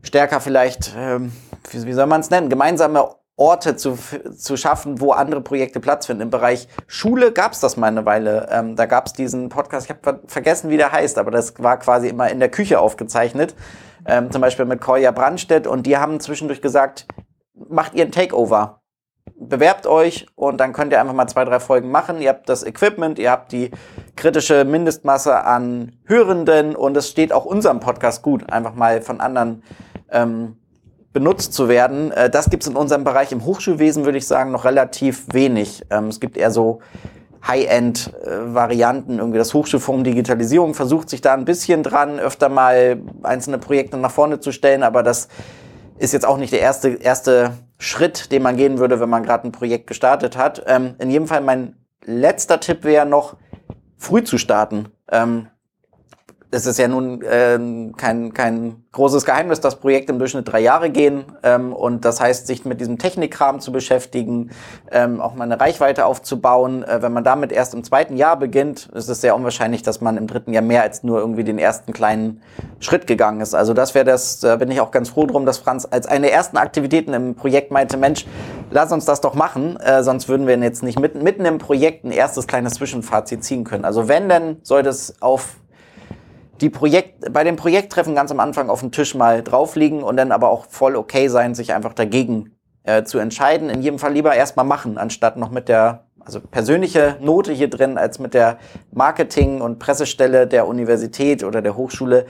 [0.01, 1.31] stärker vielleicht, ähm,
[1.71, 3.05] wie, wie soll man es nennen, gemeinsame
[3.39, 3.97] Orte zu,
[4.37, 6.23] zu schaffen, wo andere Projekte Platz finden.
[6.23, 8.49] Im Bereich Schule gab es das mal eine Weile.
[8.51, 11.79] Ähm, da gab es diesen Podcast, ich habe vergessen, wie der heißt, aber das war
[11.79, 13.55] quasi immer in der Küche aufgezeichnet.
[14.05, 17.07] Ähm, zum Beispiel mit Kolja Brandstedt und die haben zwischendurch gesagt,
[17.53, 18.81] macht ihr ein Takeover.
[19.39, 22.21] Bewerbt euch und dann könnt ihr einfach mal zwei, drei Folgen machen.
[22.21, 23.71] Ihr habt das Equipment, ihr habt die
[24.17, 29.63] kritische Mindestmasse an Hörenden und es steht auch unserem Podcast gut, einfach mal von anderen
[30.11, 30.57] ähm,
[31.13, 32.11] benutzt zu werden.
[32.11, 35.85] Äh, das gibt es in unserem Bereich im Hochschulwesen, würde ich sagen, noch relativ wenig.
[35.89, 36.79] Ähm, es gibt eher so
[37.47, 39.19] High-End-Varianten.
[39.19, 44.11] Irgendwie das Hochschulforum Digitalisierung versucht sich da ein bisschen dran, öfter mal einzelne Projekte nach
[44.11, 45.29] vorne zu stellen, aber das
[45.97, 49.47] ist jetzt auch nicht der erste, erste Schritt, den man gehen würde, wenn man gerade
[49.47, 50.63] ein Projekt gestartet hat.
[50.67, 53.35] Ähm, in jedem Fall mein letzter Tipp wäre noch,
[53.97, 54.89] früh zu starten.
[55.11, 55.47] Ähm,
[56.51, 60.89] es ist ja nun ähm, kein, kein großes Geheimnis, dass Projekte im Durchschnitt drei Jahre
[60.89, 61.25] gehen.
[61.43, 64.49] Ähm, und das heißt, sich mit diesem Technikkram zu beschäftigen,
[64.91, 66.83] ähm, auch mal eine Reichweite aufzubauen.
[66.83, 70.17] Äh, wenn man damit erst im zweiten Jahr beginnt, ist es sehr unwahrscheinlich, dass man
[70.17, 72.41] im dritten Jahr mehr als nur irgendwie den ersten kleinen
[72.79, 73.53] Schritt gegangen ist.
[73.53, 76.27] Also das wäre das, da bin ich auch ganz froh drum, dass Franz als eine
[76.27, 78.25] der ersten Aktivitäten im Projekt meinte, Mensch,
[78.71, 82.05] lass uns das doch machen, äh, sonst würden wir jetzt nicht mitten, mitten im Projekt
[82.05, 83.85] ein erstes kleines Zwischenfazit ziehen können.
[83.85, 85.55] Also wenn, dann sollte es auf
[86.61, 90.31] die Projekt, bei den Projekttreffen ganz am Anfang auf den Tisch mal draufliegen und dann
[90.31, 93.69] aber auch voll okay sein, sich einfach dagegen äh, zu entscheiden.
[93.69, 97.97] In jedem Fall lieber erstmal machen, anstatt noch mit der, also persönliche Note hier drin,
[97.97, 98.57] als mit der
[98.91, 102.25] Marketing- und Pressestelle der Universität oder der Hochschule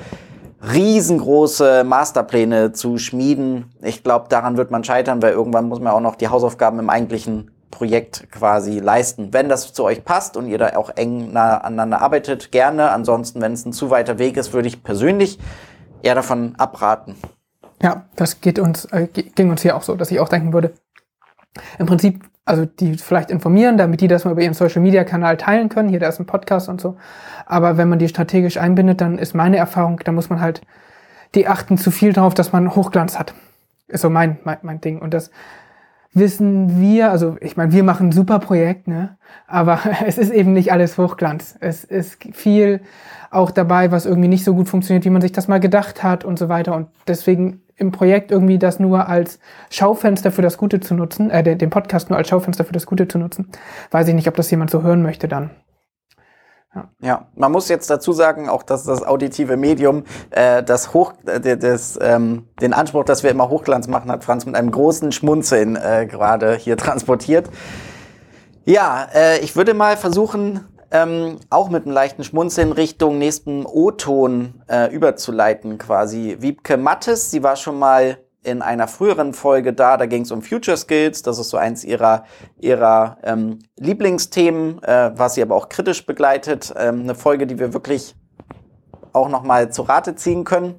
[0.62, 3.74] riesengroße Masterpläne zu schmieden.
[3.82, 6.90] Ich glaube, daran wird man scheitern, weil irgendwann muss man auch noch die Hausaufgaben im
[6.90, 9.34] eigentlichen Projekt quasi leisten.
[9.34, 12.92] Wenn das zu euch passt und ihr da auch eng nah aneinander arbeitet, gerne.
[12.92, 15.40] Ansonsten, wenn es ein zu weiter Weg ist, würde ich persönlich
[16.02, 17.16] eher davon abraten.
[17.82, 20.74] Ja, das geht uns, äh, ging uns hier auch so, dass ich auch denken würde,
[21.78, 25.38] im Prinzip, also die vielleicht informieren, damit die das mal über ihren Social Media Kanal
[25.38, 25.90] teilen können.
[25.90, 26.98] Hier, da ist ein Podcast und so.
[27.46, 30.62] Aber wenn man die strategisch einbindet, dann ist meine Erfahrung, da muss man halt,
[31.36, 33.34] die achten zu viel darauf, dass man Hochglanz hat.
[33.88, 35.00] Ist so mein, mein, mein Ding.
[35.00, 35.32] Und das,
[36.14, 39.18] wissen wir, also ich meine, wir machen ein super Projekt, ne?
[39.48, 41.56] aber es ist eben nicht alles Hochglanz.
[41.60, 42.82] Es ist viel
[43.32, 46.26] auch dabei, was irgendwie nicht so gut funktioniert, wie man sich das mal gedacht hat
[46.26, 46.76] und so weiter.
[46.76, 49.40] Und deswegen im Projekt irgendwie das nur als
[49.70, 53.08] Schaufenster für das Gute zu nutzen, äh, den Podcast nur als Schaufenster für das Gute
[53.08, 53.50] zu nutzen,
[53.92, 55.52] weiß ich nicht, ob das jemand so hören möchte dann.
[56.76, 56.90] Ja.
[57.02, 61.58] ja, man muss jetzt dazu sagen, auch dass das auditive Medium äh, das Hoch, äh,
[61.58, 65.76] das, ähm, den Anspruch, dass wir immer Hochglanz machen, hat Franz mit einem großen Schmunzeln
[65.76, 67.50] äh, gerade hier transportiert.
[68.66, 74.62] Ja, äh, ich würde mal versuchen, ähm, auch mit einem leichten Schmunzeln Richtung nächsten O-Ton
[74.68, 76.38] äh, überzuleiten quasi.
[76.40, 80.42] Wiebke Mattes, sie war schon mal in einer früheren Folge da, da ging es um
[80.42, 82.24] Future Skills, das ist so eins ihrer,
[82.60, 86.74] ihrer ähm, Lieblingsthemen, äh, was sie aber auch kritisch begleitet.
[86.78, 88.16] Ähm, eine Folge, die wir wirklich
[89.12, 90.76] auch nochmal zu Rate ziehen können.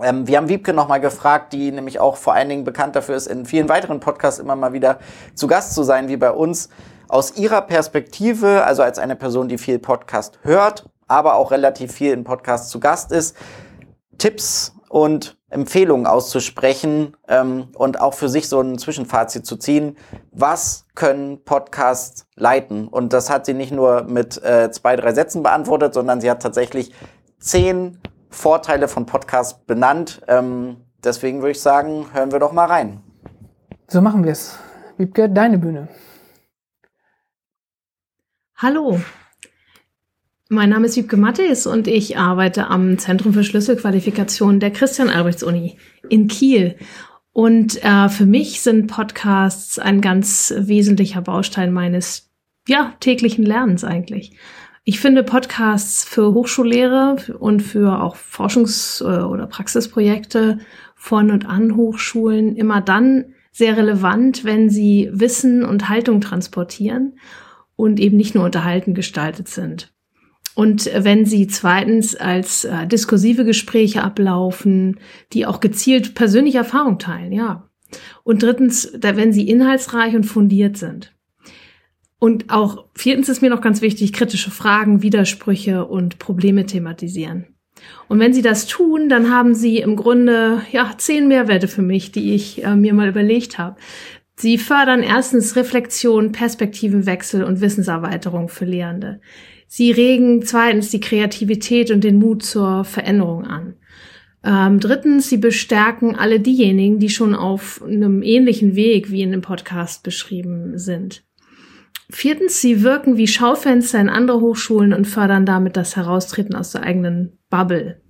[0.00, 3.26] Ähm, wir haben Wiebke nochmal gefragt, die nämlich auch vor allen Dingen bekannt dafür ist,
[3.26, 4.98] in vielen weiteren Podcasts immer mal wieder
[5.34, 6.68] zu Gast zu sein, wie bei uns.
[7.08, 12.12] Aus ihrer Perspektive, also als eine Person, die viel Podcast hört, aber auch relativ viel
[12.12, 13.34] in Podcasts zu Gast ist,
[14.18, 19.96] Tipps und Empfehlungen auszusprechen ähm, und auch für sich so ein Zwischenfazit zu ziehen.
[20.30, 22.88] Was können Podcasts leiten?
[22.88, 26.42] Und das hat sie nicht nur mit äh, zwei, drei Sätzen beantwortet, sondern sie hat
[26.42, 26.92] tatsächlich
[27.38, 27.98] zehn
[28.30, 30.22] Vorteile von Podcasts benannt.
[30.28, 33.02] Ähm, deswegen würde ich sagen, hören wir doch mal rein.
[33.88, 34.58] So machen wir es.
[34.98, 35.88] Wiebke, deine Bühne.
[38.56, 39.00] Hallo,
[40.48, 45.76] mein Name ist Wiebke Mattis und ich arbeite am Zentrum für Schlüsselqualifikation der Christian-Albrechts-Uni
[46.08, 46.76] in Kiel.
[47.32, 52.30] Und äh, für mich sind Podcasts ein ganz wesentlicher Baustein meines
[52.66, 54.36] ja, täglichen Lernens eigentlich.
[54.84, 60.60] Ich finde Podcasts für Hochschullehre und für auch Forschungs- äh, oder Praxisprojekte
[60.94, 67.18] von und an Hochschulen immer dann sehr relevant, wenn sie Wissen und Haltung transportieren
[67.76, 69.92] und eben nicht nur unterhalten gestaltet sind.
[70.58, 74.98] Und wenn sie zweitens als äh, diskursive Gespräche ablaufen,
[75.32, 77.70] die auch gezielt persönliche Erfahrung teilen, ja.
[78.24, 81.14] Und drittens, da, wenn sie inhaltsreich und fundiert sind.
[82.18, 87.54] Und auch viertens ist mir noch ganz wichtig, kritische Fragen, Widersprüche und Probleme thematisieren.
[88.08, 92.10] Und wenn Sie das tun, dann haben Sie im Grunde ja zehn Mehrwerte für mich,
[92.10, 93.76] die ich äh, mir mal überlegt habe.
[94.34, 99.20] Sie fördern erstens Reflexion, Perspektivenwechsel und Wissenserweiterung für Lehrende.
[99.70, 103.74] Sie regen zweitens die Kreativität und den Mut zur Veränderung an.
[104.42, 109.42] Ähm, drittens, sie bestärken alle diejenigen, die schon auf einem ähnlichen Weg wie in dem
[109.42, 111.22] Podcast beschrieben sind.
[112.10, 116.82] Viertens, sie wirken wie Schaufenster in andere Hochschulen und fördern damit das Heraustreten aus der
[116.82, 118.00] eigenen Bubble.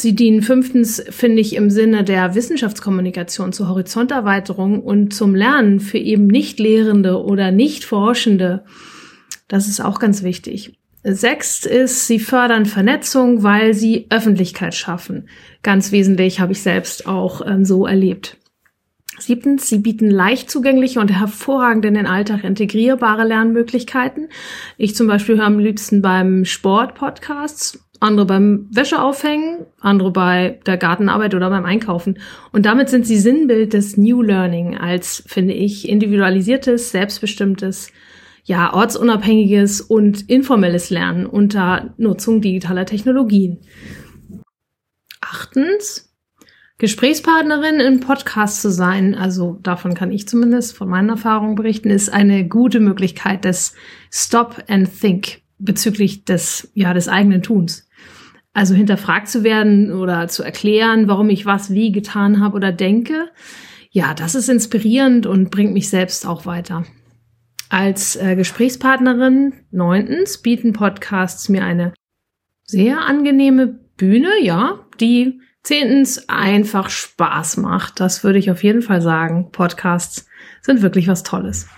[0.00, 5.98] Sie dienen fünftens, finde ich, im Sinne der Wissenschaftskommunikation zur Horizonterweiterung und zum Lernen für
[5.98, 8.64] eben nicht Lehrende oder nicht Forschende.
[9.50, 10.78] Das ist auch ganz wichtig.
[11.02, 15.28] Sechst ist, sie fördern Vernetzung, weil sie Öffentlichkeit schaffen.
[15.62, 18.36] Ganz wesentlich habe ich selbst auch ähm, so erlebt.
[19.18, 24.28] Siebtens, sie bieten leicht zugängliche und hervorragend in den Alltag integrierbare Lernmöglichkeiten.
[24.76, 30.76] Ich zum Beispiel höre am liebsten beim Sport Podcasts, andere beim Wäscheaufhängen, andere bei der
[30.76, 32.20] Gartenarbeit oder beim Einkaufen.
[32.52, 37.90] Und damit sind sie Sinnbild des New Learning als, finde ich, individualisiertes, selbstbestimmtes,
[38.50, 43.58] ja, ortsunabhängiges und informelles Lernen unter Nutzung digitaler Technologien.
[45.20, 46.12] Achtens,
[46.78, 52.12] Gesprächspartnerin im Podcast zu sein, also davon kann ich zumindest von meinen Erfahrungen berichten, ist
[52.12, 53.76] eine gute Möglichkeit des
[54.10, 57.88] Stop and Think bezüglich des, ja, des eigenen Tuns.
[58.52, 63.30] Also hinterfragt zu werden oder zu erklären, warum ich was wie getan habe oder denke.
[63.92, 66.84] Ja, das ist inspirierend und bringt mich selbst auch weiter.
[67.70, 71.94] Als äh, Gesprächspartnerin neuntens bieten Podcasts mir eine
[72.64, 78.00] sehr angenehme Bühne, ja, die Zehntens, einfach Spaß macht.
[78.00, 79.50] Das würde ich auf jeden Fall sagen.
[79.52, 80.26] Podcasts
[80.62, 81.68] sind wirklich was Tolles.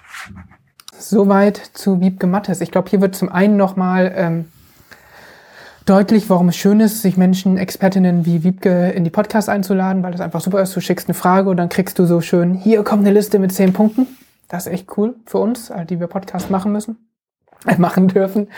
[0.97, 2.63] Soweit zu Wiebke Mattes.
[2.63, 4.45] Ich glaube, hier wird zum einen nochmal ähm,
[5.85, 10.13] deutlich, warum es schön ist, sich Menschen, Expertinnen wie Wiebke in die Podcasts einzuladen, weil
[10.13, 10.75] das einfach super ist.
[10.75, 13.53] Du schickst eine Frage und dann kriegst du so schön, hier kommt eine Liste mit
[13.53, 14.07] zehn Punkten.
[14.53, 17.09] Das ist echt cool für uns, die wir Podcast machen müssen,
[17.67, 18.49] äh, machen dürfen,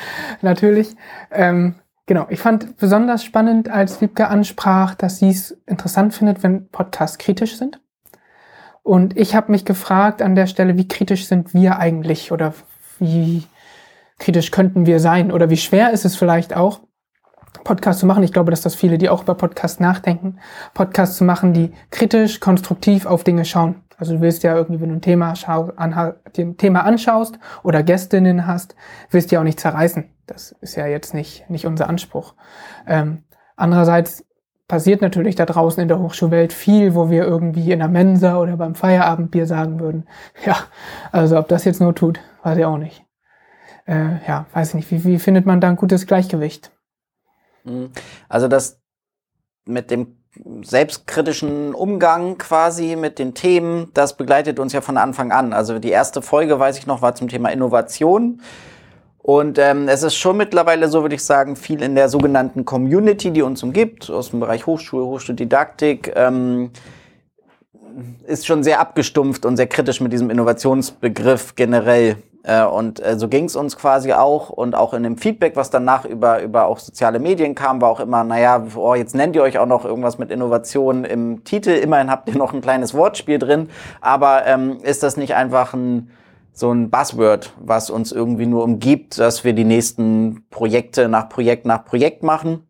[0.43, 0.97] natürlich.
[1.31, 1.77] Ähm,
[2.07, 7.17] Genau, ich fand besonders spannend, als Wiebke ansprach, dass sie es interessant findet, wenn Podcasts
[7.17, 7.81] kritisch sind.
[8.83, 12.53] Und ich habe mich gefragt an der Stelle, wie kritisch sind wir eigentlich oder
[12.99, 13.45] wie
[14.19, 16.81] kritisch könnten wir sein oder wie schwer ist es vielleicht auch,
[17.65, 18.23] Podcasts zu machen.
[18.23, 20.39] Ich glaube, dass das viele, die auch über Podcasts nachdenken,
[20.75, 23.84] Podcasts zu machen, die kritisch, konstruktiv auf Dinge schauen.
[23.97, 28.47] Also du willst ja irgendwie, wenn du ein Thema, schau, anha, Thema anschaust oder Gästinnen
[28.47, 28.75] hast,
[29.11, 30.05] willst du ja auch nicht zerreißen.
[30.27, 32.35] Das ist ja jetzt nicht, nicht unser Anspruch.
[32.87, 33.25] Ähm,
[33.57, 34.25] andererseits
[34.69, 38.57] passiert natürlich da draußen in der Hochschulwelt viel, wo wir irgendwie in der Mensa oder
[38.57, 40.09] beim Feierabendbier sagen würden,
[40.45, 40.57] ja,
[41.13, 43.05] also ob das jetzt nur tut, weiß ich auch nicht.
[43.87, 44.91] Äh, ja, weiß ich nicht.
[44.91, 46.73] Wie, wie findet man da ein gutes Gleichgewicht?
[47.65, 47.91] Mhm.
[48.29, 48.81] Also das
[49.67, 50.24] mit dem
[50.63, 55.53] selbstkritischen Umgang quasi mit den Themen, das begleitet uns ja von Anfang an.
[55.53, 58.41] Also die erste Folge, weiß ich noch, war zum Thema Innovation.
[59.19, 63.31] Und ähm, es ist schon mittlerweile, so würde ich sagen, viel in der sogenannten Community,
[63.31, 66.71] die uns umgibt, aus dem Bereich Hochschule, Hochschuldidaktik, ähm,
[68.27, 72.17] ist schon sehr abgestumpft und sehr kritisch mit diesem Innovationsbegriff generell.
[72.45, 74.51] Äh, und äh, so ging es uns quasi auch.
[74.51, 78.01] Und auch in dem Feedback, was danach über, über auch soziale Medien kam, war auch
[78.01, 81.71] immer, naja, oh, jetzt nennt ihr euch auch noch irgendwas mit Innovation im Titel.
[81.71, 83.71] Immerhin habt ihr noch ein kleines Wortspiel drin.
[84.01, 86.11] Aber ähm, ist das nicht einfach ein
[86.57, 91.67] so ein Buzzword, was uns irgendwie nur umgibt, dass wir die nächsten Projekte nach Projekt
[91.67, 92.65] nach Projekt machen?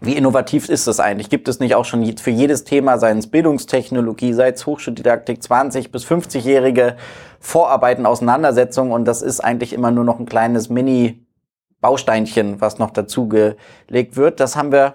[0.00, 1.28] Wie innovativ ist das eigentlich?
[1.28, 5.90] Gibt es nicht auch schon für jedes Thema, seien es Bildungstechnologie, sei es Hochschuldidaktik, 20-
[5.90, 6.96] bis 50-jährige
[7.40, 14.16] Vorarbeiten, Auseinandersetzungen und das ist eigentlich immer nur noch ein kleines Mini-Bausteinchen, was noch dazugelegt
[14.16, 14.38] wird.
[14.38, 14.94] Das haben wir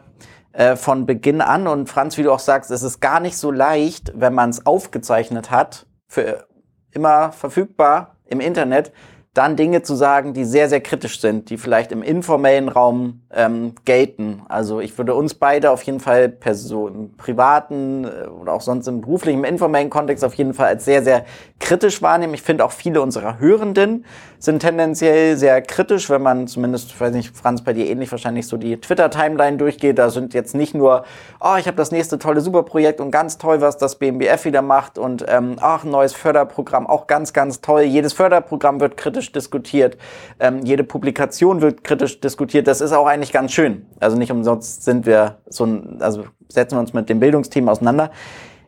[0.53, 3.51] äh, von Beginn an und Franz, wie du auch sagst, es ist gar nicht so
[3.51, 6.47] leicht, wenn man es aufgezeichnet hat, für
[6.91, 8.93] immer verfügbar im Internet,
[9.33, 13.73] dann Dinge zu sagen, die sehr, sehr kritisch sind, die vielleicht im informellen Raum ähm,
[13.83, 14.43] gelten.
[14.47, 18.61] Also ich würde uns beide auf jeden Fall per so im privaten äh, oder auch
[18.61, 21.25] sonst im beruflichen, im informellen Kontext auf jeden Fall als sehr, sehr
[21.59, 22.35] kritisch wahrnehmen.
[22.35, 24.05] Ich finde auch viele unserer Hörenden
[24.43, 28.45] sind tendenziell sehr kritisch, wenn man zumindest, ich weiß nicht, Franz, bei dir ähnlich wahrscheinlich
[28.45, 29.97] so die Twitter-Timeline durchgeht.
[29.97, 31.05] Da sind jetzt nicht nur,
[31.39, 34.97] oh, ich habe das nächste tolle Superprojekt und ganz toll, was das BMBF wieder macht
[34.97, 37.83] und ähm, ach, neues Förderprogramm, auch ganz, ganz toll.
[37.83, 39.97] Jedes Förderprogramm wird kritisch diskutiert,
[40.41, 42.67] ähm, jede Publikation wird kritisch diskutiert.
[42.67, 43.85] Das ist auch eigentlich ganz schön.
[44.01, 48.11] Also nicht umsonst sind wir so ein, also setzen wir uns mit dem Bildungsthema auseinander.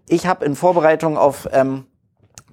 [0.08, 1.84] Ich habe in Vorbereitung auf ähm,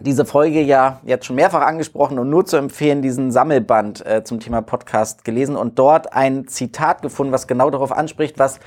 [0.02, 4.40] diese Folge ja jetzt schon mehrfach angesprochen und nur zu empfehlen, diesen Sammelband äh, zum
[4.40, 8.60] Thema Podcast gelesen und dort ein Zitat gefunden, was genau darauf anspricht, was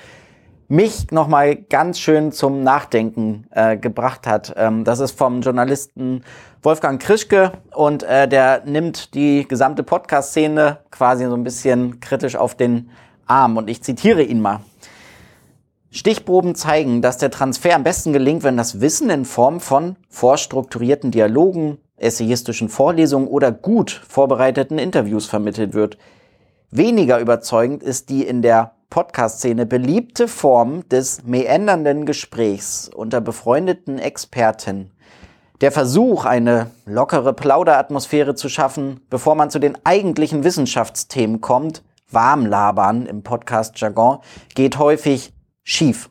[0.67, 4.53] mich nochmal ganz schön zum Nachdenken äh, gebracht hat.
[4.57, 6.23] Ähm, das ist vom Journalisten
[6.63, 12.55] Wolfgang Krischke und äh, der nimmt die gesamte Podcast-Szene quasi so ein bisschen kritisch auf
[12.55, 12.89] den
[13.27, 14.61] Arm und ich zitiere ihn mal.
[15.95, 21.09] Stichproben zeigen, dass der Transfer am besten gelingt, wenn das Wissen in Form von vorstrukturierten
[21.09, 25.97] Dialogen, essayistischen Vorlesungen oder gut vorbereiteten Interviews vermittelt wird.
[26.69, 34.91] Weniger überzeugend ist die in der Podcast-Szene beliebte Form des meändernden Gesprächs unter befreundeten Experten.
[35.61, 43.05] Der Versuch, eine lockere Plauderatmosphäre zu schaffen, bevor man zu den eigentlichen Wissenschaftsthemen kommt, Warmlabern
[43.05, 44.19] im Podcast-Jargon,
[44.55, 45.31] geht häufig
[45.65, 46.09] schief.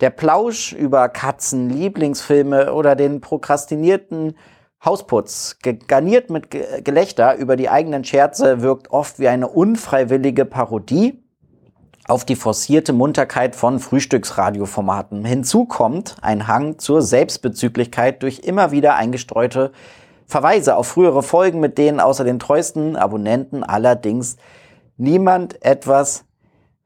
[0.00, 4.36] Der Plausch über Katzen, Lieblingsfilme oder den prokrastinierten
[4.84, 11.22] Hausputz, garniert mit Gelächter über die eigenen Scherze, wirkt oft wie eine unfreiwillige Parodie
[12.08, 15.24] auf die forcierte Munterkeit von Frühstücksradioformaten.
[15.24, 19.70] Hinzu kommt ein Hang zur Selbstbezüglichkeit durch immer wieder eingestreute
[20.26, 24.36] Verweise auf frühere Folgen, mit denen außer den treuesten Abonnenten allerdings
[24.96, 26.24] niemand etwas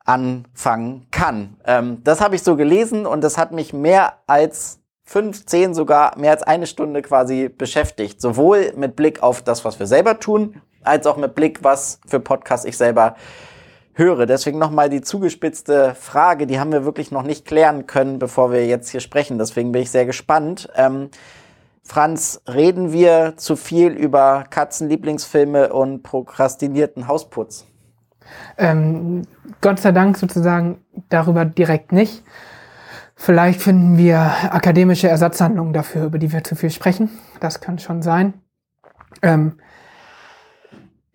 [0.06, 1.56] anfangen kann.
[1.66, 6.18] Ähm, das habe ich so gelesen und das hat mich mehr als fünf, zehn, sogar
[6.18, 8.20] mehr als eine Stunde quasi beschäftigt.
[8.20, 12.20] Sowohl mit Blick auf das, was wir selber tun, als auch mit Blick, was für
[12.20, 13.16] Podcasts ich selber
[13.94, 14.26] höre.
[14.26, 18.66] Deswegen nochmal die zugespitzte Frage, die haben wir wirklich noch nicht klären können, bevor wir
[18.66, 19.38] jetzt hier sprechen.
[19.38, 20.68] Deswegen bin ich sehr gespannt.
[20.76, 21.10] Ähm,
[21.82, 27.64] Franz, reden wir zu viel über Katzenlieblingsfilme und prokrastinierten Hausputz?
[28.58, 29.22] Ähm,
[29.60, 32.22] Gott sei Dank sozusagen darüber direkt nicht.
[33.14, 34.20] Vielleicht finden wir
[34.50, 37.10] akademische Ersatzhandlungen dafür, über die wir zu viel sprechen.
[37.40, 38.34] Das kann schon sein.
[39.22, 39.54] Ähm,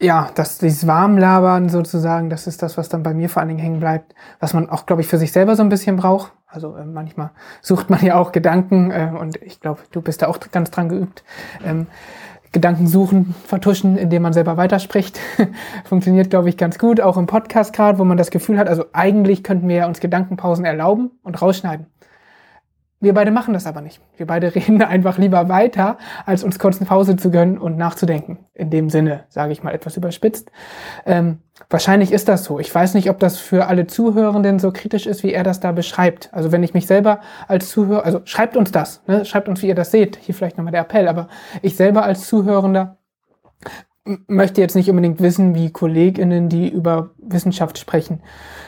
[0.02, 3.60] ja, das, dieses Warmlabern sozusagen, das ist das, was dann bei mir vor allen Dingen
[3.60, 6.34] hängen bleibt, was man auch, glaube ich, für sich selber so ein bisschen braucht.
[6.48, 7.30] Also äh, manchmal
[7.62, 10.90] sucht man ja auch Gedanken äh, und ich glaube, du bist da auch ganz dran
[10.90, 11.24] geübt.
[11.64, 11.86] Ähm,
[12.52, 15.20] Gedanken suchen, vertuschen, indem man selber weiterspricht.
[15.86, 18.86] Funktioniert, glaube ich, ganz gut, auch im Podcast gerade, wo man das Gefühl hat, also
[18.92, 21.86] eigentlich könnten wir uns Gedankenpausen erlauben und rausschneiden.
[23.02, 24.00] Wir beide machen das aber nicht.
[24.16, 28.38] Wir beide reden einfach lieber weiter, als uns kurz eine Pause zu gönnen und nachzudenken.
[28.54, 30.52] In dem Sinne, sage ich mal etwas überspitzt.
[31.06, 31.40] Ähm,
[31.70, 32.60] wahrscheinlich ist das so.
[32.60, 35.72] Ich weiß nicht, ob das für alle Zuhörenden so kritisch ist, wie er das da
[35.72, 36.30] beschreibt.
[36.32, 39.26] Also wenn ich mich selber als Zuhörer, also schreibt uns das, ne?
[39.26, 40.18] schreibt uns, wie ihr das seht.
[40.18, 41.08] Hier vielleicht nochmal der Appell.
[41.08, 41.28] Aber
[41.64, 42.98] ich selber als Zuhörender
[44.06, 48.22] möchte jetzt nicht unbedingt wissen, wie KollegInnen, die über Wissenschaft sprechen,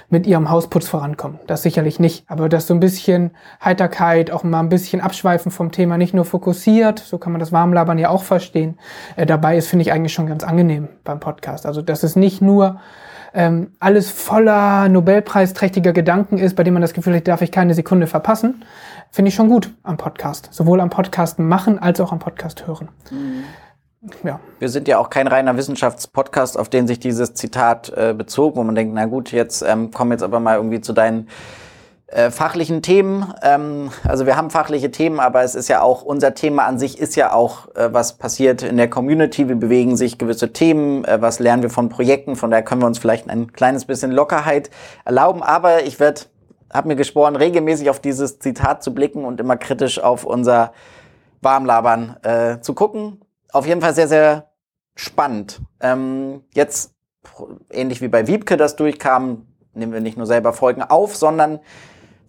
[0.10, 1.40] mit ihrem Hausputz vorankommen.
[1.48, 2.24] Das sicherlich nicht.
[2.30, 3.32] Aber das so ein bisschen
[3.64, 7.52] Heiterkeit, auch mal ein bisschen abschweifen vom Thema, nicht nur fokussiert, so kann man das
[7.52, 8.78] Warmlabern ja auch verstehen,
[9.16, 11.66] äh, dabei ist, finde ich eigentlich schon ganz angenehm beim Podcast.
[11.66, 12.80] Also, dass es nicht nur
[13.34, 17.74] ähm, alles voller Nobelpreisträchtiger Gedanken ist, bei dem man das Gefühl hat, darf ich keine
[17.74, 18.64] Sekunde verpassen,
[19.10, 20.50] finde ich schon gut am Podcast.
[20.52, 22.90] Sowohl am Podcast machen als auch am Podcast hören.
[23.10, 23.46] Mhm
[24.24, 24.40] ja.
[24.60, 28.64] Wir sind ja auch kein reiner Wissenschaftspodcast, auf den sich dieses Zitat äh, bezog, wo
[28.64, 31.28] man denkt, na gut, jetzt ähm, kommen jetzt aber mal irgendwie zu deinen
[32.08, 33.34] äh, fachlichen Themen.
[33.42, 37.00] Ähm, also wir haben fachliche Themen, aber es ist ja auch, unser Thema an sich
[37.00, 39.48] ist ja auch, äh, was passiert in der Community.
[39.48, 42.88] Wir bewegen sich gewisse Themen, äh, was lernen wir von Projekten, von daher können wir
[42.88, 44.70] uns vielleicht ein kleines bisschen Lockerheit
[45.06, 45.42] erlauben.
[45.42, 46.22] Aber ich werde,
[46.72, 50.74] habe mir geschworen, regelmäßig auf dieses Zitat zu blicken und immer kritisch auf unser
[51.42, 53.23] Warmlabern äh, zu gucken
[53.54, 54.52] auf jeden Fall sehr, sehr
[54.96, 55.62] spannend.
[55.80, 56.94] Ähm, jetzt,
[57.70, 61.60] ähnlich wie bei Wiebke das durchkam, nehmen wir nicht nur selber Folgen auf, sondern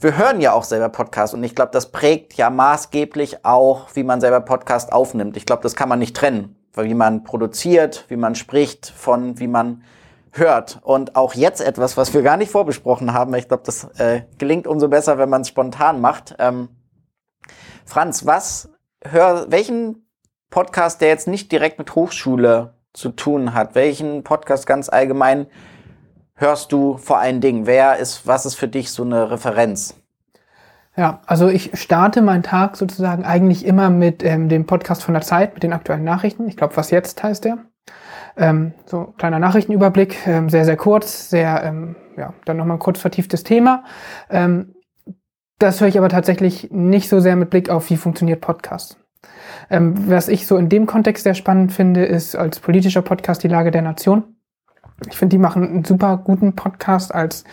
[0.00, 4.02] wir hören ja auch selber Podcasts und ich glaube, das prägt ja maßgeblich auch, wie
[4.02, 5.36] man selber Podcast aufnimmt.
[5.36, 9.38] Ich glaube, das kann man nicht trennen, weil wie man produziert, wie man spricht, von
[9.38, 9.82] wie man
[10.32, 10.80] hört.
[10.82, 13.34] Und auch jetzt etwas, was wir gar nicht vorbesprochen haben.
[13.34, 16.34] Ich glaube, das äh, gelingt umso besser, wenn man es spontan macht.
[16.38, 16.68] Ähm,
[17.84, 18.70] Franz, was
[19.02, 20.03] hör, welchen
[20.54, 25.46] Podcast, der jetzt nicht direkt mit Hochschule zu tun hat, welchen Podcast ganz allgemein
[26.36, 27.66] hörst du vor allen Dingen?
[27.66, 29.96] Wer ist, was ist für dich so eine Referenz?
[30.96, 35.24] Ja, also ich starte meinen Tag sozusagen eigentlich immer mit ähm, dem Podcast von der
[35.24, 36.46] Zeit, mit den aktuellen Nachrichten.
[36.46, 37.58] Ich glaube, was jetzt heißt der.
[38.36, 43.00] Ähm, so kleiner Nachrichtenüberblick, ähm, sehr, sehr kurz, sehr, ähm, ja, dann nochmal ein kurz
[43.00, 43.82] vertieftes Thema.
[44.30, 44.76] Ähm,
[45.58, 49.03] das höre ich aber tatsächlich nicht so sehr mit Blick auf, wie funktioniert Podcast.
[49.70, 53.48] Ähm, was ich so in dem Kontext sehr spannend finde, ist als politischer Podcast die
[53.48, 54.24] Lage der Nation.
[55.08, 57.44] Ich finde, die machen einen super guten Podcast als,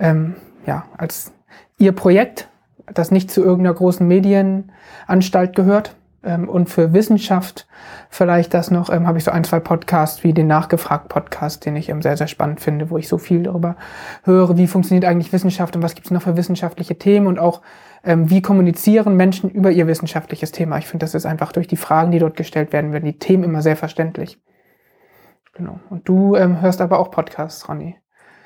[0.00, 0.34] ähm,
[0.66, 1.32] ja, als
[1.78, 2.48] ihr Projekt,
[2.92, 5.94] das nicht zu irgendeiner großen Medienanstalt gehört.
[6.24, 7.68] Ähm, und für Wissenschaft
[8.10, 11.88] vielleicht das noch, ähm, habe ich so ein, zwei Podcasts wie den Nachgefragt-Podcast, den ich
[11.88, 13.76] ähm, sehr, sehr spannend finde, wo ich so viel darüber
[14.24, 17.62] höre, wie funktioniert eigentlich Wissenschaft und was gibt es noch für wissenschaftliche Themen und auch
[18.04, 20.78] ähm, wie kommunizieren Menschen über ihr wissenschaftliches Thema.
[20.78, 23.44] Ich finde, das ist einfach durch die Fragen, die dort gestellt werden, werden die Themen
[23.44, 24.40] immer sehr verständlich.
[25.54, 25.80] Genau.
[25.90, 27.96] Und du ähm, hörst aber auch Podcasts, Ronny.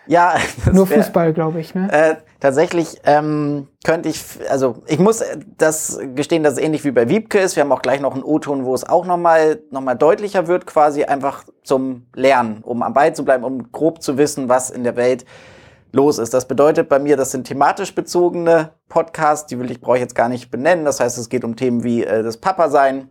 [0.07, 0.35] Ja,
[0.73, 1.75] nur wär, Fußball, glaube ich.
[1.75, 1.89] Ne?
[1.93, 5.23] Äh, tatsächlich ähm, könnte ich, also ich muss
[5.59, 7.57] das gestehen, dass es ähnlich wie bei Wiebke ist.
[7.57, 10.67] Wir haben auch gleich noch einen O-Ton, wo es auch nochmal noch mal deutlicher wird,
[10.67, 14.85] quasi einfach zum Lernen, um am Ball zu bleiben, um grob zu wissen, was in
[14.85, 15.25] der Welt
[15.93, 16.35] los ist.
[16.35, 20.15] Das bedeutet bei mir, das sind thematisch bezogene Podcasts, die will ich brauche ich jetzt
[20.15, 20.85] gar nicht benennen.
[20.85, 23.11] Das heißt, es geht um Themen wie äh, das Papa sein,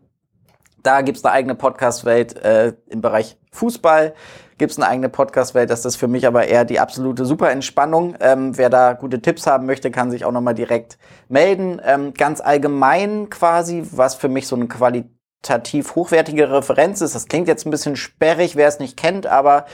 [0.84, 4.14] da gibt's eine eigene Podcast-Welt äh, im Bereich Fußball.
[4.58, 5.70] Gibt's eine eigene Podcast-Welt.
[5.70, 8.16] Das ist für mich aber eher die absolute Superentspannung.
[8.20, 10.98] Ähm, wer da gute Tipps haben möchte, kann sich auch nochmal direkt
[11.30, 11.82] melden.
[11.86, 17.16] Ähm, ganz allgemein quasi, was für mich so eine qualitativ hochwertige Referenz ist.
[17.16, 19.66] Das klingt jetzt ein bisschen sperrig, wer es nicht kennt, aber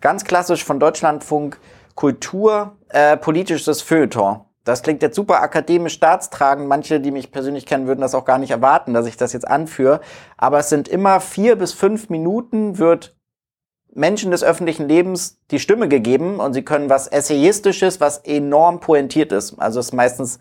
[0.00, 1.58] ganz klassisch von Deutschlandfunk
[1.94, 4.40] Kultur, äh, Feuilleton.
[4.64, 6.66] Das klingt jetzt super akademisch staatstragend.
[6.66, 9.46] Manche, die mich persönlich kennen, würden das auch gar nicht erwarten, dass ich das jetzt
[9.46, 10.00] anführe.
[10.38, 13.14] Aber es sind immer vier bis fünf Minuten wird
[13.92, 19.30] Menschen des öffentlichen Lebens die Stimme gegeben und sie können was Essayistisches, was enorm pointiert
[19.30, 19.58] ist.
[19.58, 20.38] Also es ist meistens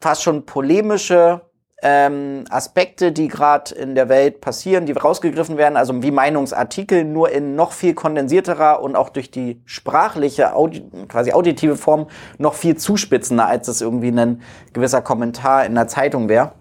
[0.00, 1.42] fast schon polemische
[1.82, 7.30] ähm, Aspekte, die gerade in der Welt passieren, die rausgegriffen werden, also wie Meinungsartikel, nur
[7.30, 12.06] in noch viel kondensierterer und auch durch die sprachliche, Audi quasi auditive Form
[12.38, 16.52] noch viel zuspitzender, als es irgendwie ein gewisser Kommentar in der Zeitung wäre.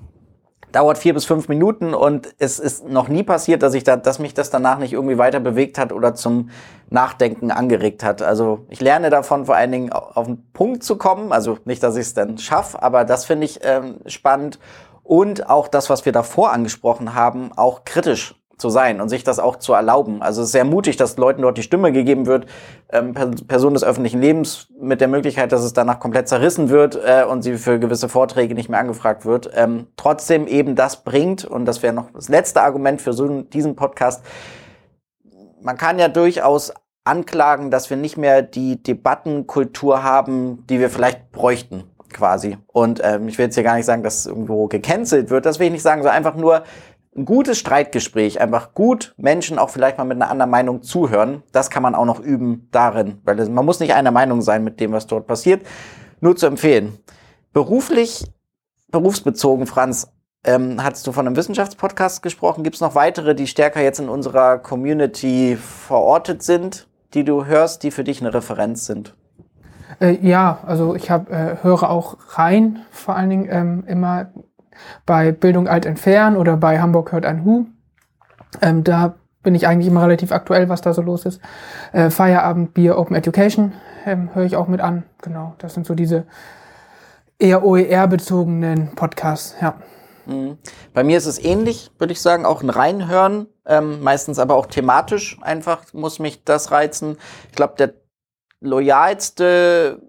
[0.71, 4.19] Dauert vier bis fünf Minuten und es ist noch nie passiert, dass ich da, dass
[4.19, 6.49] mich das danach nicht irgendwie weiter bewegt hat oder zum
[6.89, 8.21] Nachdenken angeregt hat.
[8.21, 11.33] Also ich lerne davon vor allen Dingen auf den Punkt zu kommen.
[11.33, 14.59] Also nicht, dass ich es dann schaffe, aber das finde ich ähm, spannend
[15.11, 19.39] und auch das, was wir davor angesprochen haben, auch kritisch zu sein und sich das
[19.39, 20.21] auch zu erlauben.
[20.21, 22.45] Also es ist sehr mutig, dass Leuten dort die Stimme gegeben wird,
[22.93, 27.25] ähm, Personen des öffentlichen Lebens mit der Möglichkeit, dass es danach komplett zerrissen wird äh,
[27.25, 29.51] und sie für gewisse Vorträge nicht mehr angefragt wird.
[29.53, 33.75] Ähm, trotzdem eben das bringt, und das wäre noch das letzte Argument für so diesen
[33.75, 34.23] Podcast,
[35.61, 36.71] man kann ja durchaus
[37.03, 42.57] anklagen, dass wir nicht mehr die Debattenkultur haben, die wir vielleicht bräuchten quasi.
[42.67, 45.67] Und ähm, ich will jetzt hier gar nicht sagen, dass irgendwo gecancelt wird, das will
[45.67, 46.63] ich nicht sagen, sondern einfach nur
[47.15, 51.43] ein gutes Streitgespräch, einfach gut Menschen auch vielleicht mal mit einer anderen Meinung zuhören.
[51.51, 54.63] Das kann man auch noch üben darin, weil es, man muss nicht einer Meinung sein
[54.63, 55.65] mit dem, was dort passiert.
[56.21, 56.99] Nur zu empfehlen.
[57.51, 58.23] Beruflich,
[58.91, 60.13] berufsbezogen, Franz,
[60.45, 62.63] ähm, hattest du von einem Wissenschaftspodcast gesprochen?
[62.63, 67.83] Gibt es noch weitere, die stärker jetzt in unserer Community verortet sind, die du hörst,
[67.83, 69.15] die für dich eine Referenz sind?
[70.01, 74.31] Äh, ja, also ich hab, äh, höre auch rein, vor allen Dingen ähm, immer
[75.05, 77.67] bei Bildung alt entfernen oder bei Hamburg hört ein Hu.
[78.61, 81.39] Ähm, da bin ich eigentlich immer relativ aktuell, was da so los ist.
[81.93, 83.73] Äh, Feierabend, Bier, Open Education
[84.05, 85.03] ähm, höre ich auch mit an.
[85.21, 86.25] Genau, das sind so diese
[87.39, 89.75] eher OER-bezogenen Podcasts, ja.
[90.25, 90.57] Mhm.
[90.93, 94.67] Bei mir ist es ähnlich, würde ich sagen, auch ein Reinhören, ähm, meistens aber auch
[94.67, 97.17] thematisch einfach muss mich das reizen.
[97.49, 97.93] Ich glaube, der
[98.61, 100.01] loyalste,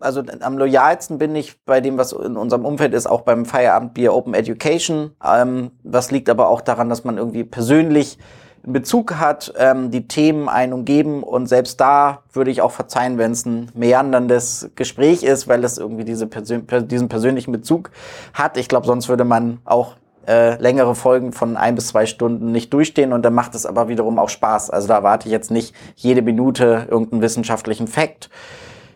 [0.00, 4.14] also am loyalsten bin ich bei dem, was in unserem Umfeld ist, auch beim Feierabendbier
[4.14, 5.10] Open Education.
[5.24, 8.18] Ähm, was liegt aber auch daran, dass man irgendwie persönlich
[8.62, 13.32] Bezug hat, ähm, die Themen einen umgeben und selbst da würde ich auch verzeihen, wenn
[13.32, 17.90] es ein meanderndes Gespräch ist, weil es irgendwie diese Persön diesen persönlichen Bezug
[18.34, 18.56] hat.
[18.56, 19.96] Ich glaube, sonst würde man auch
[20.26, 23.88] äh, längere Folgen von ein bis zwei Stunden nicht durchstehen und dann macht es aber
[23.88, 24.70] wiederum auch Spaß.
[24.70, 28.28] Also da erwarte ich jetzt nicht jede Minute irgendeinen wissenschaftlichen Fakt.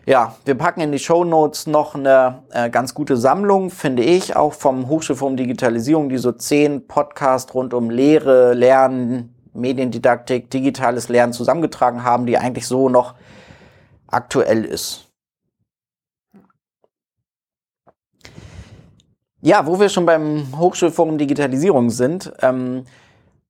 [0.05, 4.35] Ja, wir packen in die Show Notes noch eine äh, ganz gute Sammlung, finde ich,
[4.35, 11.31] auch vom Hochschulforum Digitalisierung, die so zehn Podcasts rund um Lehre, Lernen, Mediendidaktik, digitales Lernen
[11.31, 13.15] zusammengetragen haben, die eigentlich so noch
[14.07, 15.12] aktuell ist.
[19.45, 22.85] Ja, wo wir schon beim Hochschulforum Digitalisierung sind, ähm,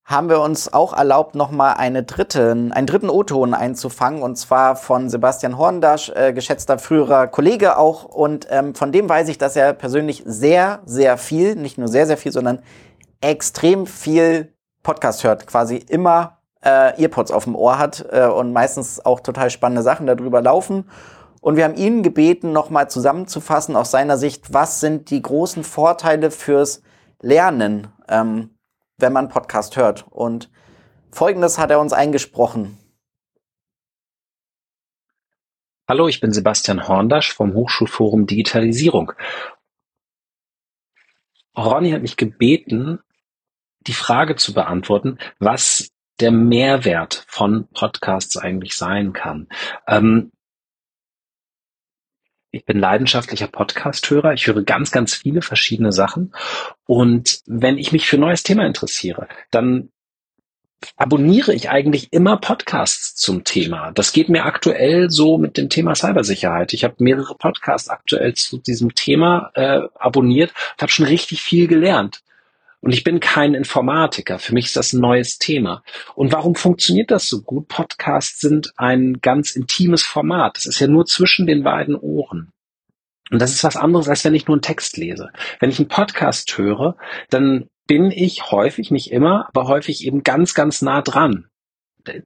[0.04, 5.08] haben wir uns auch erlaubt, nochmal eine dritten, einen dritten O-Ton einzufangen, und zwar von
[5.08, 8.06] Sebastian Horndasch, äh, geschätzter früherer Kollege auch.
[8.06, 12.08] Und ähm, von dem weiß ich, dass er persönlich sehr, sehr viel, nicht nur sehr,
[12.08, 12.64] sehr viel, sondern
[13.22, 19.06] extrem viel Podcast hört, quasi immer äh, Earpods auf dem Ohr hat äh, und meistens
[19.06, 20.86] auch total spannende Sachen darüber laufen.
[21.44, 26.32] Und wir haben ihn gebeten, nochmal zusammenzufassen aus seiner Sicht, was sind die großen Vorteile
[26.32, 26.82] fürs
[27.20, 28.52] Lernen, ähm,
[28.96, 30.06] wenn man Podcast hört.
[30.10, 30.50] Und
[31.12, 32.78] Folgendes hat er uns eingesprochen.
[35.86, 39.12] Hallo, ich bin Sebastian Horndasch vom Hochschulforum Digitalisierung.
[41.58, 43.00] Ronny hat mich gebeten,
[43.82, 45.90] die Frage zu beantworten, was
[46.22, 49.50] der Mehrwert von Podcasts eigentlich sein kann.
[49.88, 50.32] Ähm,
[52.54, 54.34] ich bin leidenschaftlicher Podcast-Hörer.
[54.34, 56.34] Ich höre ganz, ganz viele verschiedene Sachen.
[56.86, 59.90] Und wenn ich mich für ein neues Thema interessiere, dann
[60.96, 63.92] abonniere ich eigentlich immer Podcasts zum Thema.
[63.92, 66.74] Das geht mir aktuell so mit dem Thema Cybersicherheit.
[66.74, 71.68] Ich habe mehrere Podcasts aktuell zu diesem Thema äh, abonniert und habe schon richtig viel
[71.68, 72.22] gelernt.
[72.84, 74.40] Und ich bin kein Informatiker.
[74.40, 75.84] Für mich ist das ein neues Thema.
[76.16, 77.70] Und warum funktioniert das so gut?
[77.70, 80.58] Podcasts sind ein ganz intimes Format.
[80.58, 82.52] Das ist ja nur zwischen den beiden Ohren.
[83.32, 85.30] Und das ist was anderes, als wenn ich nur einen Text lese.
[85.62, 86.98] Wenn ich einen Podcast höre,
[87.30, 91.48] dann bin ich häufig, nicht immer, aber häufig eben ganz, ganz nah dran.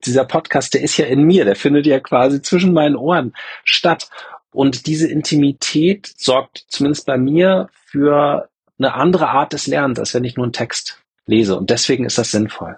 [0.07, 4.09] Dieser Podcast, der ist ja in mir, der findet ja quasi zwischen meinen Ohren statt.
[4.51, 8.49] Und diese Intimität sorgt zumindest bei mir für
[8.79, 11.57] eine andere Art des Lernens, als wenn ich nur einen Text lese.
[11.57, 12.77] Und deswegen ist das sinnvoll.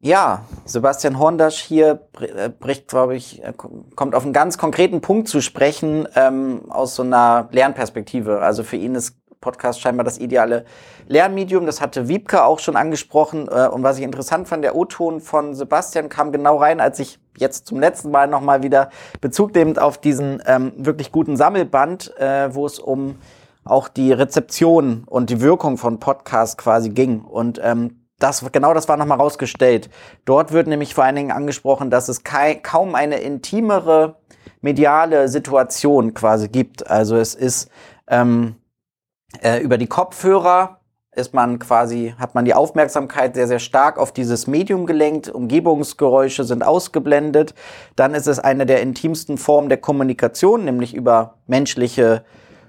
[0.00, 5.28] Ja, Sebastian Horndasch hier äh, bricht, glaube ich, äh, kommt auf einen ganz konkreten Punkt
[5.28, 8.42] zu sprechen ähm, aus so einer Lernperspektive.
[8.42, 10.64] Also für ihn ist Podcast scheinbar das ideale
[11.06, 11.64] Lernmedium.
[11.64, 13.48] Das hatte Wiebke auch schon angesprochen.
[13.48, 17.18] Äh, und was ich interessant fand, der O-Ton von Sebastian kam genau rein, als ich
[17.38, 22.54] jetzt zum letzten Mal nochmal wieder Bezug nehmend auf diesen ähm, wirklich guten Sammelband, äh,
[22.54, 23.16] wo es um
[23.64, 27.20] auch die Rezeption und die Wirkung von Podcasts quasi ging.
[27.20, 29.90] Und ähm, das, genau das war nochmal rausgestellt.
[30.24, 34.16] Dort wird nämlich vor allen Dingen angesprochen, dass es kaum eine intimere
[34.60, 36.88] mediale Situation quasi gibt.
[36.88, 37.70] Also es ist
[38.08, 38.56] ähm,
[39.42, 40.80] äh, über die Kopfhörer
[41.16, 45.28] ist man quasi, hat man die Aufmerksamkeit sehr, sehr stark auf dieses Medium gelenkt.
[45.28, 47.54] Umgebungsgeräusche sind ausgeblendet.
[47.96, 52.24] Dann ist es eine der intimsten Formen der Kommunikation, nämlich über menschliche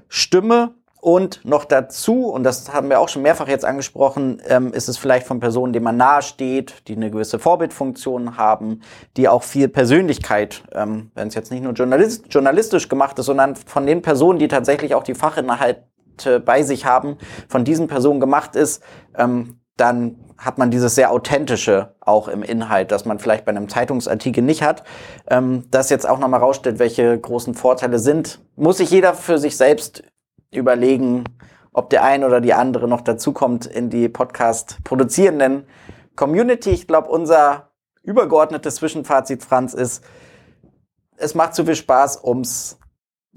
[0.07, 0.75] Stimme.
[1.05, 4.97] Und noch dazu, und das haben wir auch schon mehrfach jetzt angesprochen, ähm, ist es
[4.97, 8.81] vielleicht von Personen, denen man nahe steht, die eine gewisse Vorbildfunktion haben,
[9.15, 13.55] die auch viel Persönlichkeit, ähm, wenn es jetzt nicht nur journalist journalistisch gemacht ist, sondern
[13.55, 18.55] von den Personen, die tatsächlich auch die Fachinhalte bei sich haben, von diesen Personen gemacht
[18.55, 18.81] ist,
[19.15, 23.69] ähm, dann hat man dieses sehr authentische auch im Inhalt, das man vielleicht bei einem
[23.69, 24.83] Zeitungsartikel nicht hat.
[25.29, 29.55] Ähm, das jetzt auch nochmal rausstellt, welche großen Vorteile sind, muss sich jeder für sich
[29.55, 30.01] selbst
[30.55, 31.23] überlegen,
[31.73, 35.65] ob der eine oder die andere noch dazukommt in die Podcast-produzierenden
[36.15, 36.69] Community.
[36.69, 37.71] Ich glaube, unser
[38.03, 40.03] übergeordnetes Zwischenfazit, Franz, ist,
[41.17, 42.77] es macht zu viel Spaß, ums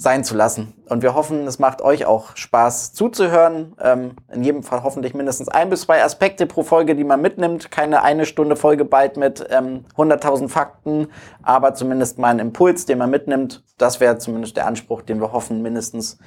[0.00, 0.74] sein zu lassen.
[0.88, 3.74] Und wir hoffen, es macht euch auch Spaß zuzuhören.
[3.82, 7.72] Ähm, in jedem Fall hoffentlich mindestens ein bis zwei Aspekte pro Folge, die man mitnimmt.
[7.72, 11.08] Keine eine Stunde Folge bald mit ähm, 100.000 Fakten,
[11.42, 13.64] aber zumindest mal ein Impuls, den man mitnimmt.
[13.76, 16.18] Das wäre zumindest der Anspruch, den wir hoffen, mindestens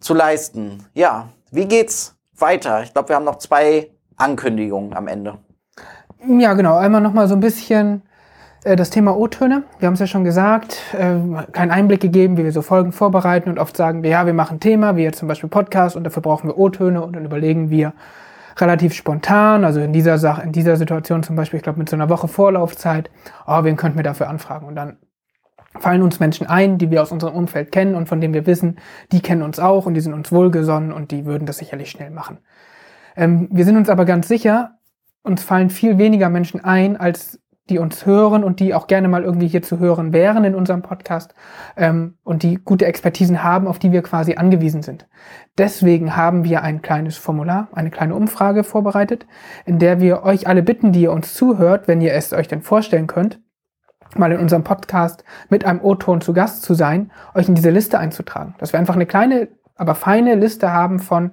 [0.00, 0.84] zu leisten.
[0.94, 2.82] Ja, wie geht's weiter?
[2.82, 5.38] Ich glaube, wir haben noch zwei Ankündigungen am Ende.
[6.26, 6.76] Ja, genau.
[6.76, 8.02] Einmal noch mal so ein bisschen
[8.64, 9.62] äh, das Thema O-Töne.
[9.78, 11.16] Wir haben es ja schon gesagt, äh,
[11.52, 14.56] keinen Einblick gegeben, wie wir so Folgen vorbereiten und oft sagen wir, ja, wir machen
[14.56, 17.70] ein Thema, wie jetzt zum Beispiel Podcast und dafür brauchen wir O-Töne und dann überlegen
[17.70, 17.94] wir
[18.58, 21.96] relativ spontan, also in dieser Sache, in dieser Situation zum Beispiel, ich glaube mit so
[21.96, 23.10] einer Woche Vorlaufzeit,
[23.46, 24.66] oh, wen könnten wir dafür anfragen?
[24.66, 24.98] Und dann
[25.80, 28.78] fallen uns Menschen ein, die wir aus unserem Umfeld kennen und von denen wir wissen,
[29.12, 32.10] die kennen uns auch und die sind uns wohlgesonnen und die würden das sicherlich schnell
[32.10, 32.38] machen.
[33.16, 34.78] Ähm, wir sind uns aber ganz sicher,
[35.22, 39.22] uns fallen viel weniger Menschen ein, als die uns hören und die auch gerne mal
[39.22, 41.34] irgendwie hier zu hören wären in unserem Podcast
[41.76, 45.06] ähm, und die gute Expertisen haben, auf die wir quasi angewiesen sind.
[45.56, 49.26] Deswegen haben wir ein kleines Formular, eine kleine Umfrage vorbereitet,
[49.64, 52.62] in der wir euch alle bitten, die ihr uns zuhört, wenn ihr es euch denn
[52.62, 53.40] vorstellen könnt,
[54.16, 57.98] mal in unserem Podcast mit einem O-Ton zu Gast zu sein, euch in diese Liste
[57.98, 58.54] einzutragen.
[58.58, 61.32] Dass wir einfach eine kleine, aber feine Liste haben von,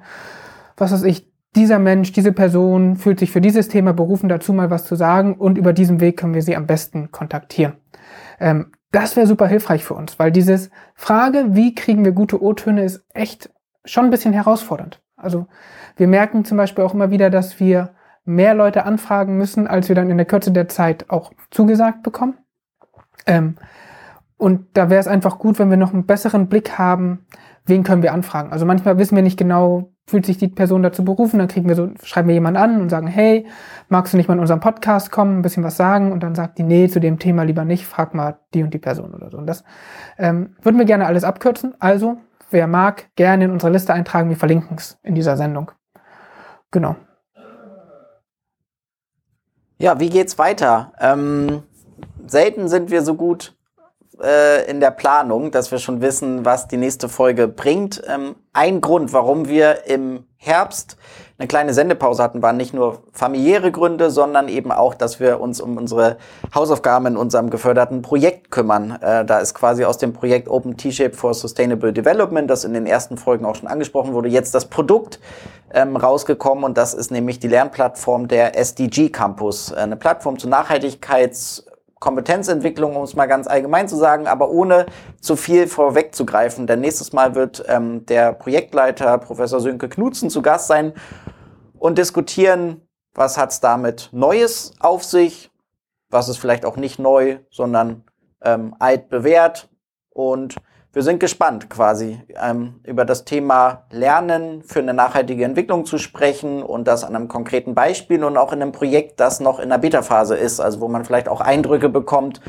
[0.77, 4.69] was weiß ich, dieser Mensch, diese Person fühlt sich für dieses Thema berufen, dazu mal
[4.69, 7.73] was zu sagen und über diesen Weg können wir sie am besten kontaktieren.
[8.39, 12.83] Ähm, das wäre super hilfreich für uns, weil dieses Frage, wie kriegen wir gute O-Töne,
[12.83, 13.49] ist echt
[13.85, 15.01] schon ein bisschen herausfordernd.
[15.15, 15.47] Also
[15.95, 19.95] wir merken zum Beispiel auch immer wieder, dass wir mehr Leute anfragen müssen, als wir
[19.95, 22.37] dann in der Kürze der Zeit auch zugesagt bekommen.
[23.27, 23.55] Ähm,
[24.37, 27.25] und da wäre es einfach gut, wenn wir noch einen besseren Blick haben,
[27.65, 28.51] wen können wir anfragen.
[28.51, 31.75] Also manchmal wissen wir nicht genau, fühlt sich die Person dazu berufen, dann kriegen wir
[31.75, 33.45] so, schreiben wir jemanden an und sagen, hey,
[33.89, 36.11] magst du nicht mal in unseren Podcast kommen, ein bisschen was sagen?
[36.11, 38.79] Und dann sagt die, nee, zu dem Thema lieber nicht, frag mal die und die
[38.79, 39.37] Person oder so.
[39.37, 39.63] Und das
[40.17, 41.73] ähm, würden wir gerne alles abkürzen.
[41.79, 42.17] Also,
[42.51, 45.71] wer mag, gerne in unsere Liste eintragen, wir verlinken es in dieser Sendung.
[46.71, 46.95] Genau.
[49.79, 50.93] Ja, wie geht's weiter?
[50.99, 51.63] Ähm,
[52.31, 53.57] selten sind wir so gut
[54.21, 58.01] äh, in der Planung, dass wir schon wissen, was die nächste Folge bringt.
[58.07, 60.97] Ähm, ein Grund, warum wir im Herbst
[61.37, 65.61] eine kleine Sendepause hatten, waren nicht nur familiäre Gründe, sondern eben auch, dass wir uns
[65.61, 66.17] um unsere
[66.53, 68.97] Hausaufgaben in unserem geförderten Projekt kümmern.
[69.01, 72.87] Äh, da ist quasi aus dem Projekt Open T-Shape for Sustainable Development, das in den
[72.87, 75.19] ersten Folgen auch schon angesprochen wurde, jetzt das Produkt
[75.71, 81.65] ähm, rausgekommen und das ist nämlich die Lernplattform der SDG Campus, eine Plattform zur Nachhaltigkeits
[81.99, 84.85] Kompetenzentwicklung, um es mal ganz allgemein zu sagen, aber ohne
[85.19, 86.67] zu viel vorwegzugreifen.
[86.67, 90.93] Denn nächstes Mal wird ähm, der Projektleiter Professor Sönke Knutzen zu Gast sein
[91.79, 95.51] und diskutieren, was hat es damit Neues auf sich,
[96.09, 98.03] was ist vielleicht auch nicht neu, sondern
[98.43, 99.69] ähm, alt bewährt
[100.09, 100.55] und
[100.97, 106.63] wir sind gespannt, quasi ähm, über das Thema Lernen für eine nachhaltige Entwicklung zu sprechen
[106.63, 109.77] und das an einem konkreten Beispiel und auch in einem Projekt, das noch in der
[109.77, 112.41] Beta-Phase ist, also wo man vielleicht auch Eindrücke bekommt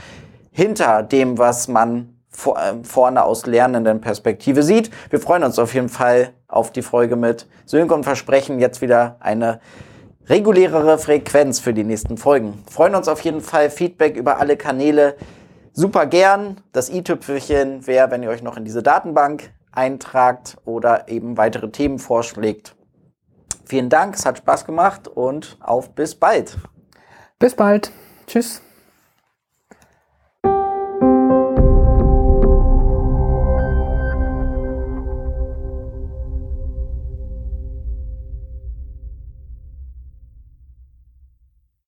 [0.50, 4.90] hinter dem, was man vor, äh, vorne aus lernenden Perspektive sieht.
[5.10, 9.16] Wir freuen uns auf jeden Fall auf die Folge mit Sönke und versprechen jetzt wieder
[9.20, 9.60] eine
[10.26, 12.64] regulärere Frequenz für die nächsten Folgen.
[12.70, 15.16] Freuen uns auf jeden Fall Feedback über alle Kanäle
[15.78, 16.60] super gern.
[16.72, 21.98] Das i-Tüpfelchen wäre, wenn ihr euch noch in diese Datenbank eintragt oder eben weitere Themen
[21.98, 22.74] vorschlägt.
[23.64, 26.56] Vielen Dank, es hat Spaß gemacht und auf bis bald.
[27.38, 27.92] Bis bald.
[28.26, 28.62] Tschüss.